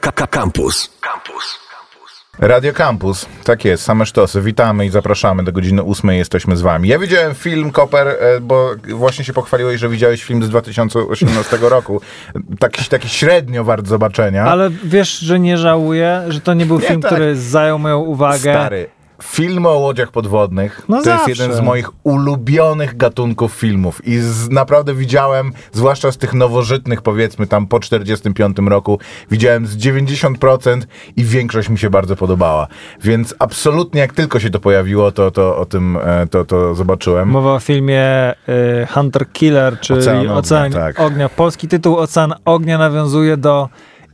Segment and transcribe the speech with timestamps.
[0.00, 0.90] Campus.
[1.00, 1.64] Campus.
[2.38, 4.40] Radio Campus, tak jest, same sztosy.
[4.40, 6.88] Witamy i zapraszamy do godziny ósmej, jesteśmy z wami.
[6.88, 12.00] Ja widziałem film Koper, e, bo właśnie się pochwaliłeś, że widziałeś film z 2018 roku.
[12.58, 14.44] Taki, taki średnio wart zobaczenia.
[14.44, 17.10] Ale wiesz, że nie żałuję, że to nie był Nie, film, tak.
[17.10, 18.38] który zajął moją uwagę.
[18.38, 18.86] Stary,
[19.24, 21.30] filmy o łodziach podwodnych No to zawsze.
[21.30, 27.02] jest jeden z moich ulubionych gatunków filmów i z, naprawdę widziałem, zwłaszcza z tych nowożytnych
[27.02, 28.98] powiedzmy tam po 45 roku,
[29.30, 30.82] widziałem z 90%
[31.16, 32.66] i większość mi się bardzo podobała.
[33.02, 37.28] Więc absolutnie jak tylko się to pojawiło, to, to o tym e, to, to zobaczyłem.
[37.28, 41.00] Mowa o filmie y, Hunter Killer, czyli Ocean Ognia, Ocean tak.
[41.00, 41.28] Ognia.
[41.28, 43.68] Polski tytuł Ocean Ognia nawiązuje do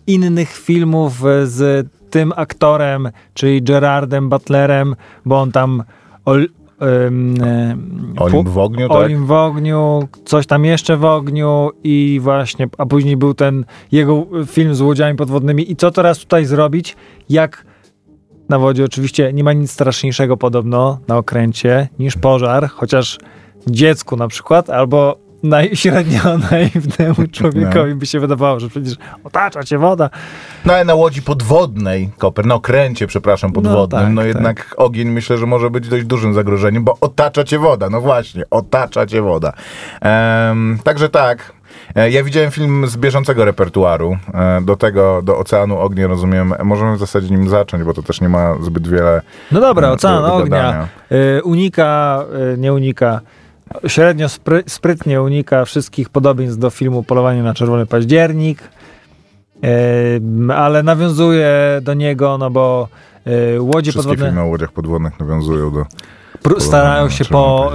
[0.06, 5.82] innych filmów y, z tym aktorem, czyli Gerardem Butlerem, bo on tam
[6.24, 6.48] ol,
[7.06, 7.34] ym,
[8.18, 8.96] Olim w ogniu, tak?
[8.96, 14.26] Olim w ogniu, coś tam jeszcze w ogniu i właśnie, a później był ten jego
[14.46, 15.72] film z łodziami podwodnymi.
[15.72, 16.96] I co teraz tutaj zrobić,
[17.28, 17.64] jak
[18.48, 23.18] na wodzie oczywiście nie ma nic straszniejszego podobno na okręcie niż pożar, chociaż
[23.66, 29.78] dziecku na przykład, albo naj, średnio naiwnemu człowiekowi by się wydawało, że przecież otacza cię
[29.78, 30.10] woda.
[30.64, 35.38] No ale na łodzi podwodnej, Koper, na okręcie, przepraszam, podwodnym, no, tak, jednak ogień myślę,
[35.38, 39.52] że może być dość dużym zagrożeniem, bo otacza cię woda, no właśnie, otacza cię woda.
[40.00, 41.52] Em, także tak,
[41.94, 46.96] e, ja widziałem film z bieżącego repertuaru, e, do tego, do Oceanu Ognia, rozumiem, możemy
[46.96, 50.24] w zasadzie nim zacząć, bo to też nie ma zbyt wiele No dobra, e, Ocean
[50.24, 52.24] Ognia y, unika,
[52.58, 53.20] nie unika,
[53.86, 58.62] średnio spry, sprytnie unika wszystkich podobieństw do filmu Polowanie na Czerwony Październik,
[59.64, 62.88] y, ale nawiązuje do niego, no bo
[63.54, 64.26] y, łodzie Wszystkie podwodne...
[64.26, 65.86] filmy o łodziach podwodnych nawiązują do...
[66.58, 67.72] Starają się po,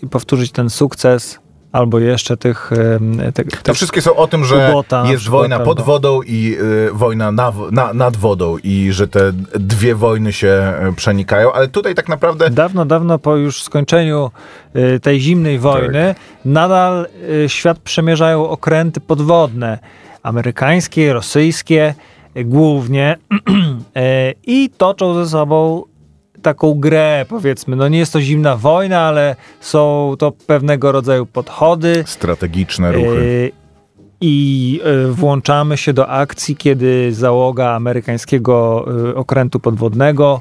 [0.00, 1.38] y, powtórzyć ten sukces,
[1.72, 2.72] albo jeszcze tych...
[2.72, 5.80] ym, te, To te, wszystkie są o tym, że Kubota na jest przykład, wojna pod
[5.80, 6.56] wodą i
[6.88, 11.68] y, wojna na, na, nad wodą i że te dwie wojny się y, przenikają, ale
[11.68, 14.30] tutaj tak naprawdę Dawno, dawno po już skończeniu
[14.76, 16.14] y, tej zimnej wojny,
[16.44, 17.06] nadal
[17.44, 19.78] y, świat przemierzają okręty podwodne.
[20.22, 21.94] Amerykańskie, rosyjskie
[22.36, 25.82] y, głównie y, i toczą ze sobą
[26.48, 27.76] taką grę, powiedzmy.
[27.76, 32.04] No nie jest to zimna wojna, ale są to pewnego rodzaju podchody.
[32.06, 33.08] strategiczne ruchy.
[33.08, 33.52] Y,
[34.20, 40.40] I y, włączamy się do akcji, kiedy załoga amerykańskiego y, okrętu podwodnego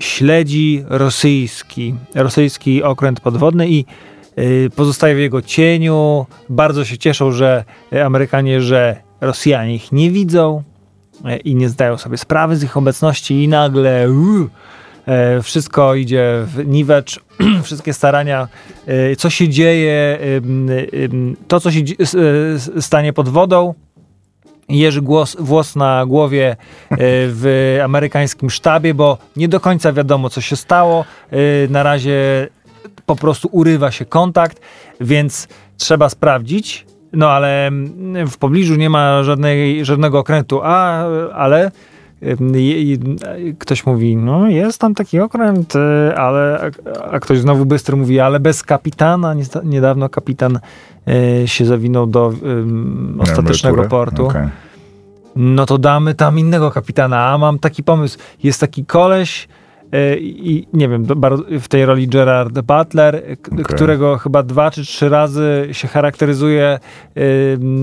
[0.00, 3.84] śledzi rosyjski, rosyjski okręt podwodny i
[4.76, 6.26] pozostaje w jego cieniu.
[6.48, 7.64] Bardzo się cieszą, że
[8.04, 10.62] Amerykanie, że Rosjanie ich nie widzą
[11.44, 14.08] i nie zdają sobie sprawy z ich obecności i nagle e,
[15.42, 17.20] wszystko idzie w niwecz,
[17.64, 18.48] wszystkie starania,
[18.86, 20.18] e, co się dzieje,
[21.48, 23.74] to co się s- stanie pod wodą,
[24.68, 26.96] jeży głos, włos na głowie e,
[27.28, 31.04] w amerykańskim sztabie, bo nie do końca wiadomo, co się stało.
[31.30, 31.36] E,
[31.70, 32.48] Na razie
[33.06, 34.60] po prostu urywa się kontakt,
[35.00, 36.86] więc trzeba sprawdzić.
[37.12, 41.04] No ale mm, w pobliżu nie ma żadnej, żadnego okrętu, a,
[41.34, 41.70] ale
[43.58, 46.70] ktoś mówi, no jest tam taki okręt, y, ale
[47.10, 49.34] a, ktoś znowu bystry mówi, ale bez kapitana.
[49.64, 50.58] Niedawno kapitan
[51.42, 52.32] y, się zawinął do
[53.18, 54.48] ostatecznego portu Okej.
[55.36, 58.18] no to damy tam innego kapitana, a mam taki pomysł.
[58.42, 59.48] Jest taki koleś
[60.20, 61.06] i nie wiem,
[61.60, 63.18] w tej roli Gerard Butler, e,
[63.52, 63.64] Okej.
[63.64, 66.78] którego chyba dwa czy trzy razy się charakteryzuje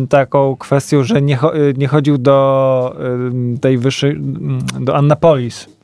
[0.10, 2.96] taką kwestią, że nie, cho- y, nie chodził do
[3.62, 4.18] tej wyższej,
[4.80, 5.79] do Annapolis.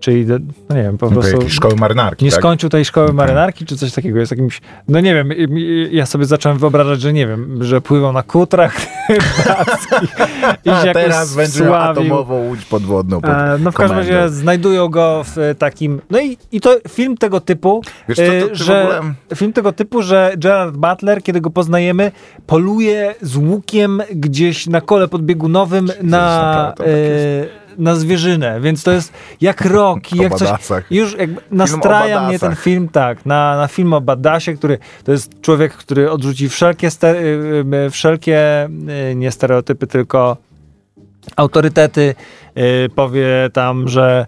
[0.00, 0.26] Czyli,
[0.68, 1.48] no nie wiem, po Do prostu...
[1.50, 2.40] szkoły marynarki, Nie tak?
[2.40, 3.16] skończył tej szkoły Okej.
[3.16, 4.18] marynarki, czy coś takiego.
[4.18, 4.60] Jest jakimś.
[4.88, 5.30] No nie wiem,
[5.90, 8.76] ja sobie zacząłem wyobrażać, że nie wiem, że pływał na kutrach
[10.64, 11.74] i A teraz będzie sławił.
[11.74, 16.00] atomową łódź podwodną pod E, No w każdym razie znajdują go w e, takim.
[16.10, 19.00] No i, i to film tego typu, Wiesz co, e, to w że
[19.34, 22.12] film tego typu, że Gerard Butler, kiedy go poznajemy,
[22.46, 26.18] poluje z łukiem gdzieś na kole podbiegunowym na,
[26.52, 26.86] naprawdę tak
[27.62, 30.84] e, na zwierzynę, więc to jest jak Rocky, O jak coś.
[30.90, 35.40] Już jakby nastraja mnie ten film, tak, na, na film o Badasie, który to jest
[35.40, 38.68] człowiek, który odrzuci wszelkie, ste, y, y, wszelkie
[39.10, 40.36] y, nie stereotypy, tylko
[41.36, 42.14] autorytety.
[42.94, 44.26] Powie tam, że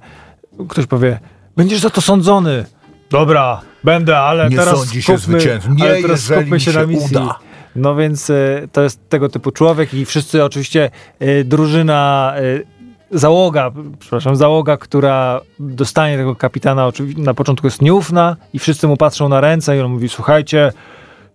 [0.68, 1.18] ktoś powie,
[1.56, 2.64] będziesz za to sądzony.
[3.10, 5.74] Dobra, będę, ale Nie teraz sądzi się zwycięzcą.
[5.74, 7.16] Nie, ale teraz skupmy się, się na misji.
[7.16, 7.38] uda.
[7.76, 10.90] No więc y, to jest tego typu człowiek i wszyscy oczywiście
[11.22, 12.66] y, drużyna y,
[13.10, 18.96] załoga, przepraszam, załoga, która dostanie tego kapitana, oczywiście na początku jest nieufna i wszyscy mu
[18.96, 20.72] patrzą na ręce i on mówi, słuchajcie,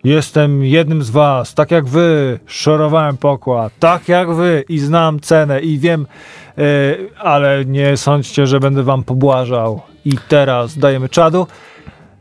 [0.04, 5.62] Jestem jednym z was, tak jak wy, szorowałem pokład, tak jak wy i znam cenę
[5.62, 6.08] i wiem,
[6.58, 6.64] e,
[7.20, 9.82] ale nie sądźcie, że będę wam pobłażał.
[10.06, 11.48] I teraz dajemy czadu.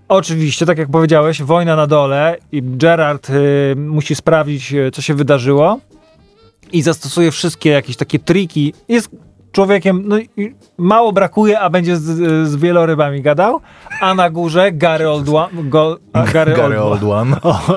[0.08, 3.34] Oczywiście, tak jak powiedziałeś, wojna na dole i Gerard e,
[3.76, 5.78] musi sprawdzić, e, co się wydarzyło
[6.72, 8.74] i zastosuje wszystkie jakieś takie triki.
[8.88, 9.10] Jest
[9.52, 10.16] człowiekiem, no
[10.78, 12.02] mało brakuje, a będzie z,
[12.48, 13.60] z wielorybami gadał,
[14.00, 15.98] a na górze Gary Old One, go,
[16.32, 17.36] Gary, Gary Old, One.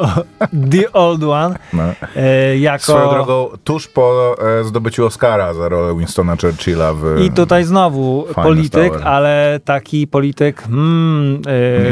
[0.72, 1.83] The Old One, No.
[2.16, 2.83] e, jako...
[2.83, 7.22] Swoją drogą, tuż po e, zdobyciu Oscara za rolę Winstona Churchilla w...
[7.22, 9.06] I tutaj znowu polityk, stałe.
[9.06, 11.42] ale taki polityk, hmm,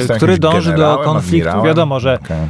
[0.09, 1.49] e, który dąży do konfliktu.
[1.49, 1.65] admirałem?
[1.65, 2.37] Wiadomo, że Okej.
[2.37, 2.47] e,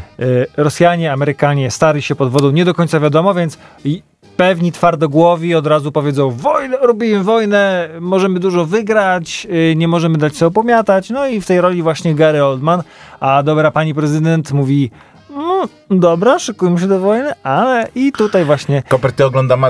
[0.57, 4.01] Rosjanie, Amerykanie stali się pod wodą, nie do końca wiadomo, więc i
[4.37, 10.35] pewni twardogłowi od razu powiedzą wojnę, robimy wojnę, możemy dużo wygrać, e, nie możemy dać
[10.35, 11.09] sobie opomiatać.
[11.09, 12.83] No i w tej roli właśnie Gary Oldman,
[13.19, 14.91] a dobra pani prezydent mówi
[15.35, 19.23] no, dobra, szykujmy się do wojny, ale i tutaj właśnie Koper, ty,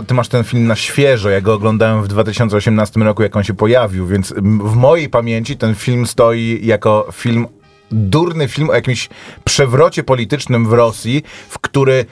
[0.08, 1.30] ty masz ten film na świeżo.
[1.30, 4.34] Ja go oglądałem w 2018 roku, jak on się pojawił, więc
[4.64, 7.48] w mojej pamięci ten film stoi jako film
[7.94, 9.10] durny film o jakimś
[9.44, 12.06] przewrocie politycznym w Rosji, w który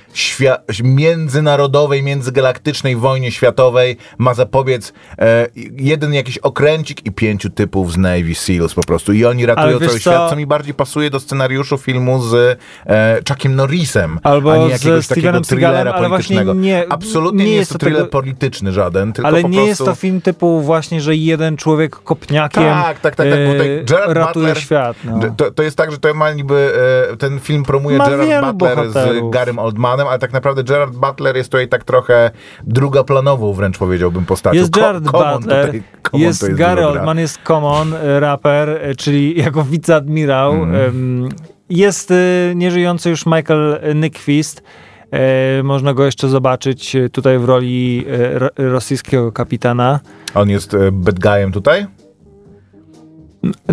[0.83, 5.47] międzynarodowej, międzygalaktycznej wojnie światowej ma zapobiec e,
[5.77, 9.13] jeden jakiś okręcik i pięciu typów z Navy Seals po prostu.
[9.13, 9.99] I oni ratują cały co?
[9.99, 14.69] świat, co mi bardziej pasuje do scenariuszu filmu z e, Chuckiem Norrisem, Albo a nie
[14.69, 16.53] jakiegoś takiego thrillera politycznego.
[16.53, 19.67] nie- Absolutnie nie, jest to thriller tego- polityczny żaden, tylko Ale nie prostu...
[19.67, 24.13] jest to film typu właśnie, że jeden człowiek kopniakiem Tak, tak, tak, tak, e, Gerard
[24.15, 24.97] ratuje Butler, świat.
[25.03, 25.19] No.
[25.37, 26.73] To, to jest tak, że to ma niby,
[27.11, 29.31] e, ten film promuje Ma Gerard Butler bohaterów.
[29.31, 32.31] z Garym Oldmanem, ale tak naprawdę Gerard Butler jest tutaj tak trochę
[32.63, 34.55] drugoplanową wręcz powiedziałbym postacią.
[34.55, 35.83] Jest Ko- Gerard Butler, tutaj,
[36.21, 36.85] jest, jest Gary.
[36.87, 40.53] Oldman, jest Common, e, raper, e, czyli jako wiceadmirał.
[40.53, 41.29] Em,
[41.69, 42.15] Jest e,
[42.55, 44.63] nieżyjący już Michael Nyquist.
[45.11, 49.99] E, Można go jeszcze zobaczyć tutaj w roli e, ro- rosyjskiego kapitana.
[50.35, 51.85] On jest bad guyem tutaj?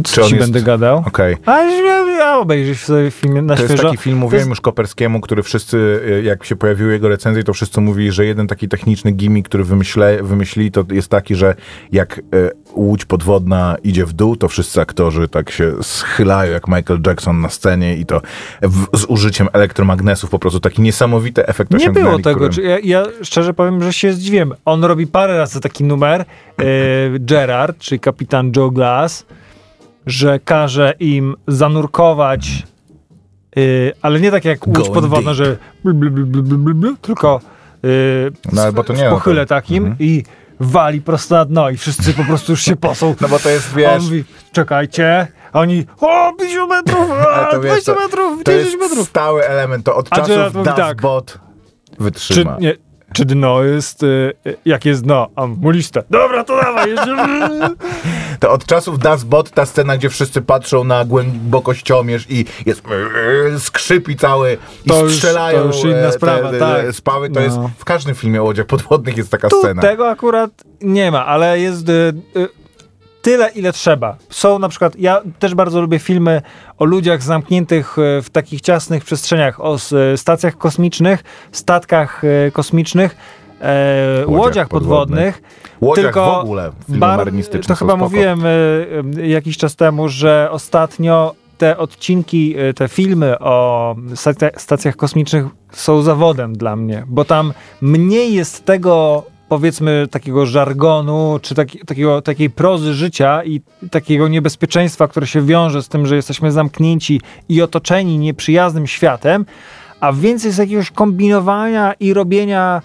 [0.04, 1.02] Czy ci jest- będę gadał?
[1.06, 1.36] Okej.
[1.46, 3.88] A ja, ja obejrzysz sobie film na To jest świeżo.
[3.90, 7.44] taki film, To mówiłem jest- już Koperskiemu, który wszyscy, e, jak się pojawiły jego recenzje,
[7.44, 11.54] to wszyscy mówili, że jeden taki techniczny gimmick, który wymyśle, wymyślili, to jest taki, że
[11.92, 12.22] jak e,
[12.74, 17.48] łódź podwodna idzie w dół, to wszyscy aktorzy tak się schylają, jak Michael Jackson na
[17.48, 18.20] scenie i to
[18.62, 22.34] w, z użyciem elektromagnesów, po prostu taki niesamowity efekt Nie było tego.
[22.36, 24.54] którym- Czy Ja, ja szczerze powiem, że się zdziwiłem.
[24.64, 26.64] On robi parę razy taki numer, e,
[27.20, 29.26] Gerard, czyli kapitan Joe Glass,
[30.08, 32.62] że każe im zanurkować,
[33.56, 33.60] e,
[34.02, 35.36] ale nie tak jak łódź Going podwodna, deep.
[35.36, 35.56] że
[37.02, 37.40] tylko
[38.52, 39.10] No, bo to nie to.
[39.10, 39.96] pochyle takim Mhm.
[40.00, 40.24] i
[40.60, 43.14] wali prosto na dno i wszyscy po prostu już się posą.
[43.20, 43.88] No bo to jest, wiesz...
[43.92, 48.52] on mówi, czekajcie, a oni, o, 50 metrów, a, to wiesz, 20 to- metrów, To
[48.52, 49.08] 10 jest metrów.
[49.08, 51.00] stały element, to od A czasów tak.
[51.02, 51.38] Bot
[51.96, 52.56] Czy, wytrzyma.
[52.60, 52.74] nie,
[53.12, 55.28] czy dno jest, y, y, jak jest dno?
[55.36, 56.02] A muliste.
[56.10, 56.94] Dobra, to dawaj.
[58.40, 62.82] To od czasów Das Bot ta scena, gdzie wszyscy patrzą na głębokościomierz i jest
[63.54, 66.92] e, skrzypi cały i To już- strzelają to już inna e, sprawa, tak.
[66.94, 67.28] spały.
[67.30, 67.46] To No.
[67.46, 69.82] jest w każdym filmie o łodziach podwodnych jest taka Tu scena.
[69.82, 70.50] tego akurat
[70.80, 71.92] nie ma, ale jest y,
[72.36, 72.48] y,
[73.28, 74.16] tyle, ile trzeba.
[74.30, 76.42] Są na przykład, ja też bardzo lubię filmy
[76.78, 79.76] o ludziach zamkniętych y, w takich ciasnych przestrzeniach, o
[80.12, 83.16] y, stacjach kosmicznych, statkach y, kosmicznych,
[83.60, 85.42] e, łodziach, podwodnych.
[85.80, 87.30] Łodziach tylko w ogóle filmy Bar-
[87.66, 87.96] To chyba spoko.
[87.96, 95.44] mówiłem y, jakiś czas temu, że ostatnio te odcinki, te filmy o stacja- stacjach kosmicznych
[95.72, 102.22] są zawodem dla mnie, bo tam mniej jest tego powiedzmy takiego żargonu, czy taki, takiego,
[102.22, 107.62] takiej prozy życia i takiego niebezpieczeństwa, które się wiąże z tym, że jesteśmy zamknięci i
[107.62, 109.46] otoczeni nieprzyjaznym światem,
[110.00, 112.82] a więcej jest jakiegoś kombinowania i robienia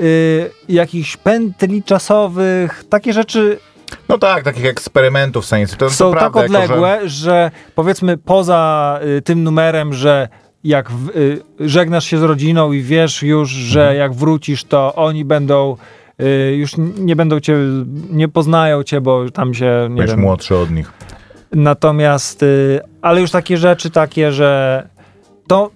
[0.00, 3.58] y, jakichś pętli czasowych, takie rzeczy
[4.08, 5.76] No tak, takich eksperymentów science.
[5.76, 7.50] To, są to tak prawda, jako, odległe, że...
[7.74, 10.28] powiedzmy poza y, tym numerem, że
[10.64, 13.98] jak w, y, żegnasz się z rodziną i wiesz już, że Mhm.
[13.98, 15.76] jak wrócisz, to oni będą
[16.56, 17.56] już n- nie będą cię,
[18.10, 20.92] nie poznają cię, bo tam się, nie wiem, młodszy od nich.
[21.52, 24.82] natomiast, y, ale już takie rzeczy takie, że
[25.46, 25.70] to,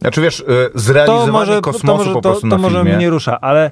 [0.00, 2.76] Znaczy wiesz, y, to zrealizowanie może, to, kosmosu może, po to, prostu to na może
[2.76, 2.90] filmie.
[2.92, 3.70] mnie nie rusza, ale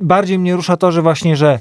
[0.00, 1.58] bardziej mnie rusza to, że właśnie, że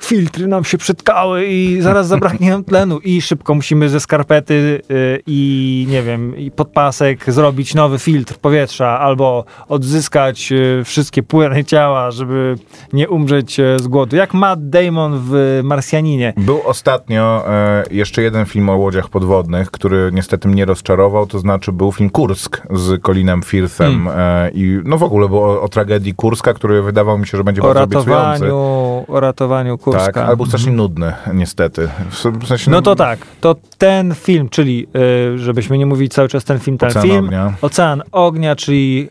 [0.00, 5.22] filtry nam się przytkały i zaraz zabraknie nam tlenu i szybko musimy ze skarpety y,
[5.26, 12.10] i nie wiem, i podpasek zrobić nowy filtr powietrza albo odzyskać y, wszystkie płyny ciała,
[12.10, 12.56] żeby
[12.92, 14.16] nie umrzeć y, z głodu.
[14.16, 16.32] Jak Matt Damon w Marsjaninie.
[16.36, 21.72] Był ostatnio e, jeszcze jeden film o łodziach podwodnych, który niestety mnie rozczarował, to znaczy
[21.72, 24.08] był film Kursk z Colinem Firthem Hmm.
[24.18, 27.44] e, i no w ogóle było o, o tragedii Kurska, który wydawał mi się, że
[27.44, 28.44] będzie O bardzo obiecujący.
[28.44, 30.12] ratowaniu, o ratowaniu Kurska.
[30.12, 31.88] Tak, albo strasznie nudny, niestety.
[32.10, 34.86] W sensie, No to tak, to ten film, czyli
[35.34, 37.54] y, żebyśmy nie mówili cały czas ten film, ten Ocean film, Ognia.
[37.62, 39.08] Ocean Ognia, czyli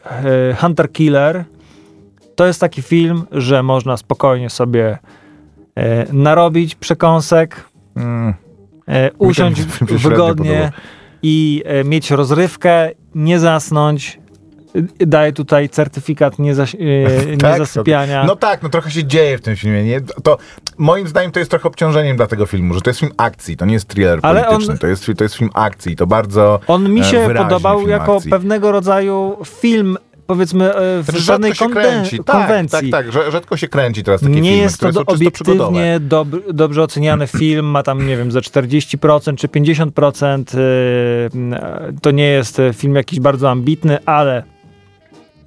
[0.52, 1.46] y, Hunter Killer,
[2.36, 4.98] to jest taki film, że można spokojnie sobie
[5.78, 7.66] y, narobić przekąsek,
[7.96, 8.34] Mm,
[9.18, 10.72] usiąść wygodnie
[11.24, 14.20] i mieć rozrywkę, nie zasnąć.
[15.00, 18.24] Daję tutaj certyfikat niezas- y, Tak, niezasypiania.
[18.24, 19.84] No tak, no trochę się dzieje w tym filmie.
[19.84, 20.02] Nie?
[20.02, 20.38] To
[20.78, 23.66] moim zdaniem to jest trochę obciążeniem dla tego filmu, że to jest film akcji, to
[23.66, 26.90] nie jest thriller Ale polityczny, on- to, jest, to jest film akcji, to bardzo On
[26.94, 28.32] mi e, się podobał jako akcji.
[28.32, 32.18] pewnego rodzaju film, powiedzmy, e, w żadnej rzadko konwen- kręci.
[32.24, 32.90] Tak, konwencji.
[32.90, 36.52] tak, tak, że- rzadko się kręci teraz takie nie filmy, jest to do, obiektywnie dob-
[36.54, 40.58] dobrze oceniany film, ma tam, nie wiem, ze 40% czy 50%.
[40.58, 44.44] Yy, to nie jest e, film jakiś bardzo ambitny, ale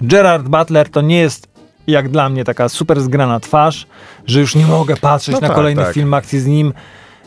[0.02, 1.48] Gerard Butler to nie jest
[1.86, 3.86] jak dla mnie taka super zgrana twarz,
[4.26, 5.94] że już nie mogę patrzeć No na tak, kolejny tak.
[5.94, 6.72] film akcji z nim.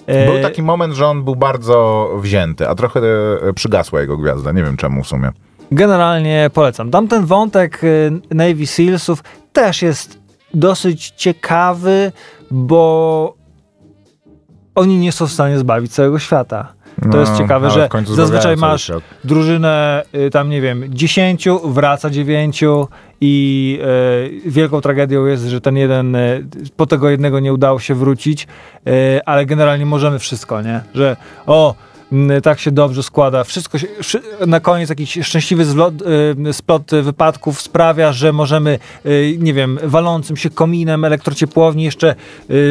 [0.07, 2.99] E, Był taki moment, że on był bardzo wzięty, a trochę
[3.49, 4.51] e, przygasła jego gwiazda.
[4.51, 5.31] Nie wiem czemu w sumie.
[5.71, 6.91] Generalnie polecam.
[6.91, 9.23] Tamten wątek y, Navy Sealsów
[9.53, 10.19] też jest
[10.53, 12.11] dosyć ciekawy,
[12.51, 13.35] bo
[14.75, 16.73] oni nie są w stanie zbawić całego świata.
[17.11, 19.03] To jest No, ciekawe, ale że zazwyczaj masz świat.
[19.23, 22.87] drużynę y, tam, nie wiem, dziesięciu, wraca dziewięciu
[23.21, 23.79] i
[24.45, 26.45] y, wielką tragedią jest, że ten jeden, y,
[26.77, 28.47] po tego jednego nie udało się wrócić,
[28.87, 30.81] y, ale generalnie możemy wszystko, nie?
[30.93, 31.17] Że
[31.47, 31.75] o,
[32.43, 33.87] tak się dobrze składa, wszystko się,
[34.47, 35.93] na koniec jakiś szczęśliwy zwlot,
[36.47, 42.15] y, splot wypadków sprawia, że możemy, y, nie wiem, walącym się kominem elektrociepłowni jeszcze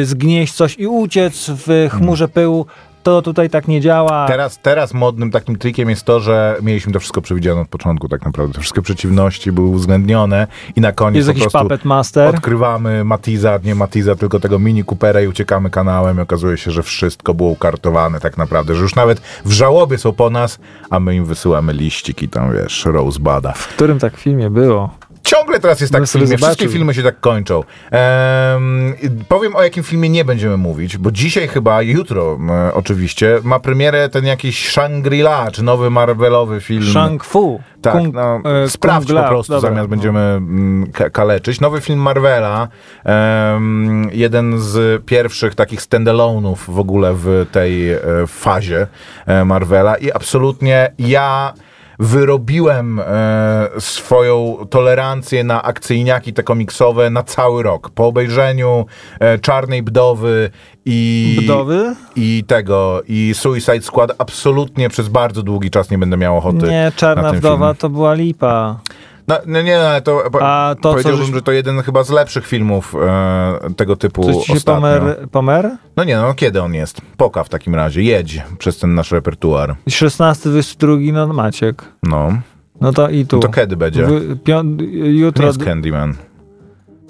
[0.03, 2.65] zgnieść coś i uciec w chmurze pyłu.
[3.03, 4.27] To tutaj tak nie działa.
[4.27, 8.25] Teraz, teraz modnym takim trikiem jest to, że mieliśmy to wszystko przewidziane od początku tak
[8.25, 8.53] naprawdę.
[8.53, 12.35] Te wszystkie przeciwności były uwzględnione i na koniec Jest po jakiś prostu Puppet Master.
[12.35, 16.83] odkrywamy Matiza, nie Matiza, tylko tego Mini Coopera i uciekamy kanałem i okazuje się, że
[16.83, 21.15] wszystko było ukartowane tak naprawdę, że już nawet w żałobie są po nas, a my
[21.15, 23.51] im wysyłamy liściki tam, wiesz, Rosebada.
[23.51, 24.89] W którym tak filmie było?
[25.23, 27.63] Ciągle teraz jest tak Bym w filmie, wszystkie filmy się tak kończą.
[27.91, 28.93] Ehm,
[29.27, 34.09] powiem o jakim filmie nie będziemy mówić, bo dzisiaj chyba, jutro e, oczywiście, ma premierę
[34.09, 36.83] ten jakiś Shangri-La, czy nowy Marvelowy film.
[36.83, 37.61] Shang Fu.
[37.81, 39.95] Tak, Kung- no, e, sprawdź Kung po prostu, Dobra, zamiast no.
[39.95, 41.61] będziemy mm, ka- kaleczyć.
[41.61, 42.67] Nowy film Marvela,
[44.11, 48.87] jeden z pierwszych takich standalone'ów w ogóle w tej e, fazie
[49.25, 51.53] e, Marvela i absolutnie ja
[52.01, 57.89] wyrobiłem e, swoją tolerancję na akcyjniaki te komiksowe na cały rok.
[57.89, 58.85] Po obejrzeniu
[59.19, 60.49] e, Czarnej Bdowy
[60.85, 61.95] i Budowy?
[62.15, 66.83] i tego, i Suicide Squad absolutnie przez bardzo długi czas nie będę miał ochoty Nie,
[66.85, 67.77] na Czarna Wdowa film.
[67.77, 68.79] to była lipa.
[69.31, 72.47] No, no nie, no, ale to, A to, powiedziałbym, że to jeden chyba z lepszych
[72.47, 74.81] filmów e, tego typu Coś ci się ostatnio.
[74.81, 75.69] pomer, pomer?
[75.97, 77.01] No nie, no kiedy on jest?
[77.17, 79.75] Poka w takim razie, jedź przez ten nasz repertuar.
[79.89, 81.83] 16, 22, no Maciek.
[82.03, 82.33] No,
[82.81, 83.35] No to i tu.
[83.35, 84.05] no to kiedy będzie?
[84.05, 85.41] W, pią, jutro.
[85.43, 86.13] nie jest Candyman.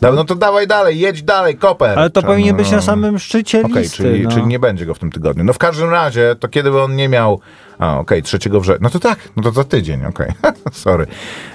[0.02, 2.00] No to dawaj dalej, jedź dalej, koper.
[2.00, 3.98] Ale to Czarno- powinien być na samym szczycie listy.
[3.98, 4.32] czyli, no.
[4.32, 5.44] czyli nie będzie go w tym tygodniu.
[5.44, 7.40] No w każdym razie, to kiedy by on nie miał...
[7.80, 8.78] A, okej, 3 września.
[8.82, 10.32] No to tak, no to za tydzień, okej.
[10.72, 11.08] Sorry.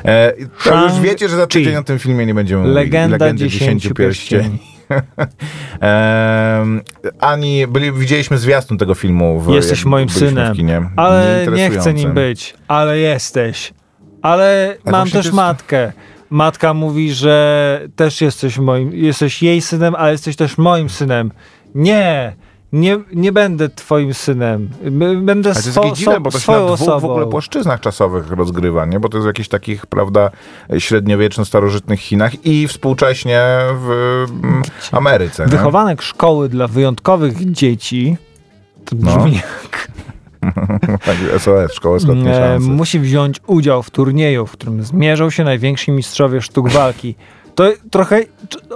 [0.05, 0.33] E,
[0.65, 1.79] to już Shang- wiecie, że za tydzień Chi.
[1.79, 2.75] o tym filmie nie będziemy mówili.
[2.75, 4.59] Legenda Legendy dziesięciu pierścieni.
[7.21, 9.41] Ani, byli, widzieliśmy zwiastun tego filmu.
[9.41, 10.55] W, Jesteś moim synem.
[10.55, 10.91] Kinie.
[10.97, 12.55] Ale nie chcę nim być.
[12.69, 13.75] Ale jesteś.
[14.23, 15.93] Ale Ale mam też matkę.
[16.31, 21.31] Matka mówi, że też jesteś moim, jesteś jej synem, ale jesteś też moim synem.
[21.75, 22.37] Nie,
[22.73, 24.69] nie, nie będę twoim synem.
[25.23, 27.01] Będę Ale to jest swo, dziwne, bo to się na dwóch osobą.
[27.01, 29.01] w ogóle płaszczyznach czasowych rozgrywa, nie?
[29.01, 30.31] Bo to jest w jakichś takich, prawda,
[30.79, 33.41] średniowieczno-starożytnych Chinach i współcześnie
[33.75, 33.91] w
[34.45, 35.43] mm, Ameryce.
[35.45, 35.49] nie?
[35.51, 38.17] Wychowanek szkoły dla wyjątkowych dzieci,
[38.85, 39.17] to No.
[39.19, 39.89] brzmi jak, Tak,
[41.39, 42.69] SOS, Szkoła Ostatniej Szansy.
[42.69, 47.15] musi wziąć udział w turnieju, w którym zmierzą się najwięksi mistrzowie sztuk walki.
[47.55, 48.21] To trochę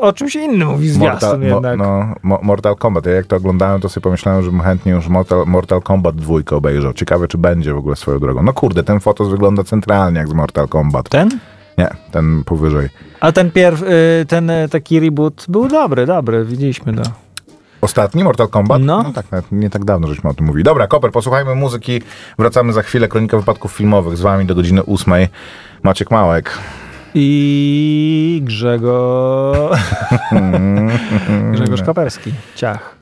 [0.01, 1.79] o czymś innym mówi zwiastun mo, jednak.
[1.79, 3.07] no, mo, Mortal Kombat.
[3.07, 6.93] Ja jak to oglądałem, to sobie pomyślałem, że chętnie już Mortal, Mortal Kombat dwójkę obejrzał.
[6.93, 8.43] Ciekawe, czy będzie w ogóle swoją drogą.
[8.43, 11.09] No kurde, ten fotos wygląda centralnie jak z Mortal Kombat.
[11.09, 11.29] Ten?
[11.79, 12.89] Nie, ten powyżej.
[13.21, 17.03] A ten pierw, y, ten y, taki reboot był dobry, dobry, widzieliśmy to.
[17.81, 18.83] Ostatni Mortal Kombat?
[18.83, 19.13] No.
[19.15, 20.65] tak, nawet nie tak dawno żeśmy o tym mówili.
[20.65, 22.03] Dobra, Koper, posłuchajmy muzyki.
[22.39, 23.09] Wracamy za chwilę.
[23.09, 25.29] Kronika wypadków filmowych z wami do godziny ósmej.
[25.83, 26.59] Maciek Małek.
[27.15, 29.81] I Grzegorz...
[31.53, 32.33] Grzegorz Koperski.
[32.57, 33.00] Ciach.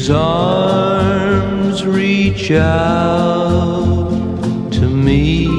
[0.00, 4.08] Strangers' arms reach out
[4.72, 5.49] to me,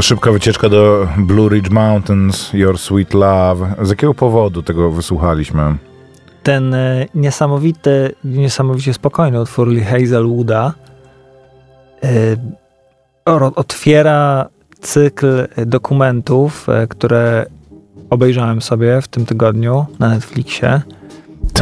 [0.00, 3.74] Szybka wycieczka do Blue Ridge Mountains, Your Sweet Love.
[3.82, 5.76] Z jakiego powodu tego wysłuchaliśmy?
[6.42, 10.74] Ten e, niesamowity, niesamowicie spokojny utwór Lee Hazelwooda
[12.04, 12.36] e,
[13.54, 14.48] otwiera
[14.80, 17.46] cykl dokumentów, e, które
[18.10, 20.80] obejrzałem sobie w tym tygodniu na Netflixie.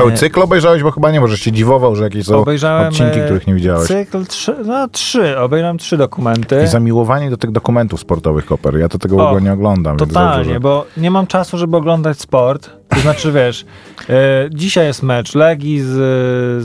[0.01, 3.25] Cały cykl obejrzałeś, bo chyba nie możesz się dziwował, że jakieś są Obejrzałem odcinki, e,
[3.25, 3.89] których nie widziałeś.
[3.89, 6.63] Cykl trzy, no trzy, obejrzałem trzy dokumenty.
[6.65, 8.79] I zamiłowanie do tych dokumentów sportowych, Koper.
[8.79, 9.97] Ja to tego w O, ogóle nie oglądam.
[9.97, 12.71] Totalnie, dobrze, że- bo nie mam czasu, żeby oglądać sport.
[12.89, 13.65] To znaczy, wiesz,
[14.09, 15.89] e, dzisiaj jest mecz Legii z,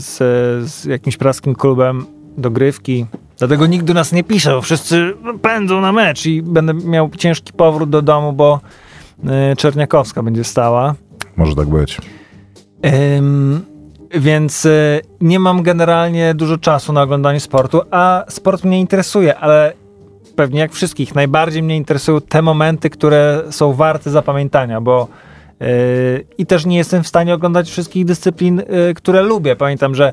[0.04, 0.16] z,
[0.70, 2.06] z jakimś praskim klubem
[2.38, 3.06] dogrywki.
[3.38, 7.52] Dlatego nikt do nas nie pisze, bo wszyscy pędzą na mecz i będę miał ciężki
[7.52, 8.60] powrót do domu, bo
[9.26, 10.94] e, Czerniakowska będzie stała.
[11.36, 11.98] Może tak być.
[12.84, 13.64] Ym,
[14.14, 19.72] Więc y, nie mam generalnie dużo czasu na oglądanie sportu, a sport mnie interesuje, ale
[20.36, 25.08] pewnie jak wszystkich, najbardziej mnie interesują te momenty, które są warte zapamiętania, bo
[25.62, 29.56] y, i też nie jestem w stanie oglądać wszystkich dyscyplin, y, które lubię.
[29.56, 30.12] Pamiętam, że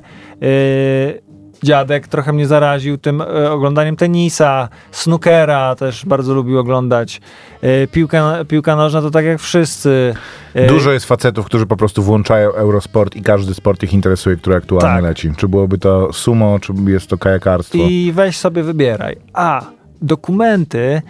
[1.63, 7.21] dziadek trochę mnie zaraził tym y, oglądaniem tenisa, snookera też bardzo lubił oglądać.
[7.63, 10.13] Y, piłka, piłka nożna to tak jak wszyscy.
[10.55, 14.55] Y, Dużo jest facetów, którzy po prostu włączają Eurosport i każdy sport ich interesuje, który
[14.55, 15.03] aktualnie Tak.
[15.03, 15.31] leci.
[15.37, 17.77] Czy byłoby to sumo, czy jest to kajakarstwo.
[17.77, 19.15] I weź sobie wybieraj.
[19.33, 19.65] A
[20.01, 21.01] dokumenty,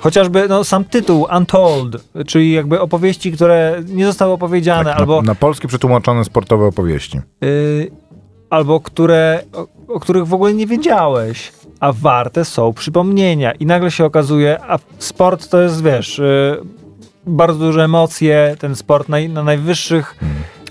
[0.00, 5.26] chociażby no, sam tytuł Untold, czyli jakby opowieści, które nie zostały opowiedziane, Tak, albo, na,
[5.26, 7.20] na polskie przetłumaczone sportowe opowieści.
[7.44, 7.90] y,
[8.52, 13.52] albo które, o, o których w ogóle nie wiedziałeś, a warte są przypomnienia.
[13.52, 16.56] I nagle się okazuje, a sport to jest, wiesz, y,
[17.26, 20.16] bardzo duże emocje, ten sport naj, na najwyższych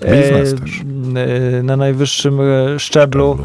[0.00, 0.80] Biznes e, też.
[0.80, 3.38] e, na najwyższym e, szczeblu.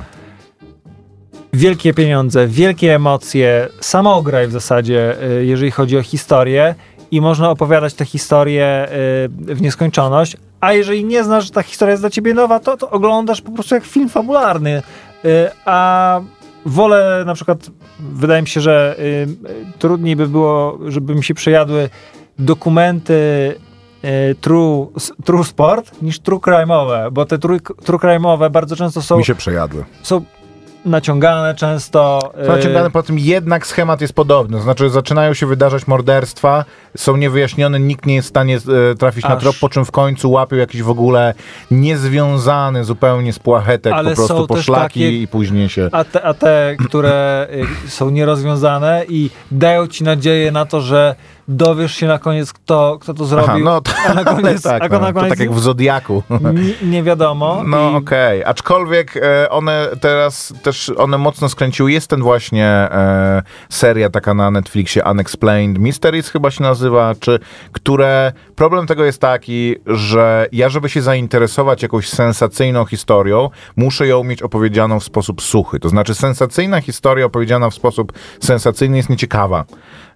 [1.54, 6.76] Wielkie pieniądze, wielkie emocje, samograj w zasadzie, y, jeżeli chodzi o historię
[7.12, 8.88] i można opowiadać tę historię
[9.50, 12.78] y, w nieskończoność, a jeżeli nie znasz, że ta historia jest dla ciebie nowa, to,
[12.78, 14.82] to oglądasz po prostu jak film fabularny,
[15.26, 16.22] y, a
[16.66, 19.28] wolę na przykład, wydaje mi się, że y,
[19.80, 21.90] trudniej by było, żeby mi się przejadły
[22.40, 23.14] dokumenty
[24.04, 24.88] y, true,
[25.26, 29.36] true sport niż true crime'owe, bo te true, true crime'owe bardzo często są, Mi się
[29.36, 29.86] przejadły.
[30.04, 30.22] są
[30.88, 32.20] naciągane często.
[32.36, 34.62] Są y, naciągane, po tym jednak schemat jest podobny.
[34.62, 36.66] Znaczy zaczynają się wydarzać morderstwa,
[36.98, 38.58] są niewyjaśnione, nikt nie jest w stanie
[38.92, 41.34] e, trafić na Aż- trop, po czym w końcu łapią jakiś w ogóle
[41.72, 45.90] niezwiązany zupełnie z płachetek Ale po prostu poszlaki takie- i później się...
[45.92, 47.48] A te, a te, które
[47.86, 51.16] y, są nierozwiązane i dają ci nadzieję na to, że
[51.48, 53.50] dowiesz się na koniec, kto, kto to zrobił.
[53.50, 55.60] Aha, no to, a na koniec, tak, a na no, to koniec tak jak w
[55.60, 56.24] Zodiaku.
[56.82, 57.64] nie, nie wiadomo.
[57.66, 61.92] No i, okej, aczkolwiek e, one teraz też, one mocno skręciły.
[61.92, 67.40] Jest ten właśnie e, seria taka na Netflixie, Unexplained Mysteries chyba się nazywa, czy,
[67.72, 74.24] które, problem tego jest taki, że ja, żeby się zainteresować jakąś sensacyjną historią, muszę ją
[74.24, 75.80] mieć opowiedzianą w sposób suchy.
[75.80, 79.66] To znaczy sensacyjna historia opowiedziana w sposób sensacyjny jest nieciekawa.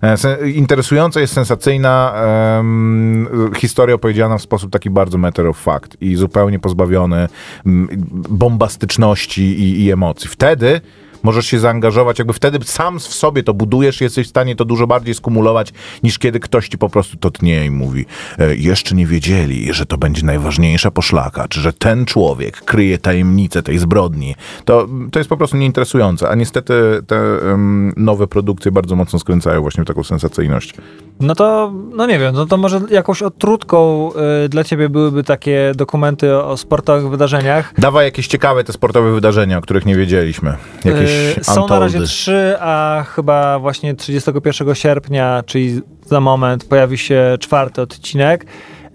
[0.04, 2.14] E, Interesująca jest sensacyjna
[2.60, 7.28] em, historia opowiedziana w sposób taki bardzo matter of fact i zupełnie pozbawiony
[7.66, 7.88] mm,
[8.30, 10.30] bombastyczności i, i emocji.
[10.30, 10.82] Wtedy
[11.24, 14.88] możesz się zaangażować, jakby wtedy sam w sobie to budujesz, jesteś w stanie to dużo
[14.88, 18.06] bardziej skumulować, niż kiedy ktoś ci po prostu to tnie i mówi,
[18.40, 23.64] e, jeszcze nie wiedzieli, że to będzie najważniejsza poszlaka, czy że ten człowiek kryje tajemnicę
[23.64, 24.36] tej zbrodni.
[24.66, 26.74] To, to jest po prostu nieinteresujące, a niestety
[27.08, 30.74] te em, nowe produkcje bardzo mocno skręcają właśnie w taką sensacyjność.
[31.20, 34.10] No to, no nie wiem, no to może jakąś odtrutką
[34.46, 37.74] y, dla ciebie byłyby takie dokumenty o, o sportowych wydarzeniach.
[37.78, 40.58] Dawaj jakieś ciekawe te sportowe wydarzenia, o których nie wiedzieliśmy.
[40.86, 41.11] Jakieś Y,
[41.42, 47.82] Są na razie trzy, a chyba właśnie 31 sierpnia, czyli za moment, pojawi się czwarty
[47.82, 48.46] odcinek.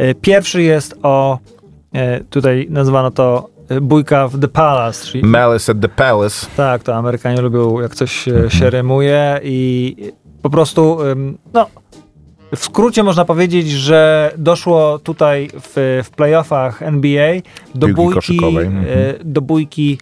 [0.00, 1.38] Y, Pierwszy jest o,
[2.20, 6.46] y, tutaj nazwano to y, Bójka w The Palace, czyli Malice at the Palace.
[6.56, 8.50] tak, to Amerykanie lubią, jak coś Mhm.
[8.50, 9.96] się rymuje i
[10.42, 10.98] po prostu,
[11.54, 11.66] no,
[12.56, 17.34] w skrócie można powiedzieć, że doszło tutaj w, w playoffach NBA
[17.74, 18.86] do Piłki bójki, koszykowej, mhm.
[19.24, 19.98] do bójki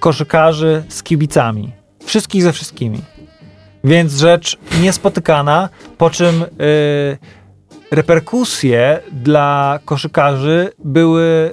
[0.00, 1.72] koszykarzy z kibicami.
[2.04, 2.98] Wszystkich ze wszystkimi.
[3.84, 6.46] Więc rzecz niespotykana, po czym y,
[7.90, 11.50] reperkusje dla koszykarzy były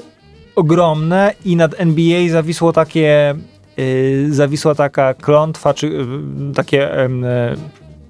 [0.55, 3.35] ogromne i nad NBA zawisło takie
[3.79, 7.09] y, zawisła taka klątwa, czy y, takie e,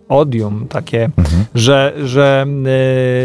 [0.10, 1.10] odium, takie,
[1.56, 2.45] że, że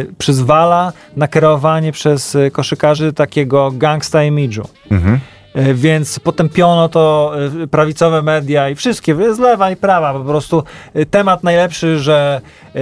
[0.02, 4.68] y, przyzwala na kierowanie przez y, koszykarzy takiego gangsta imidżu.
[4.90, 5.20] Mhm.
[5.54, 10.62] E, Więc potępiono to e, prawicowe media i wszystkie, z lewa i prawa, po prostu
[10.94, 12.40] e, temat najlepszy, że
[12.74, 12.80] e,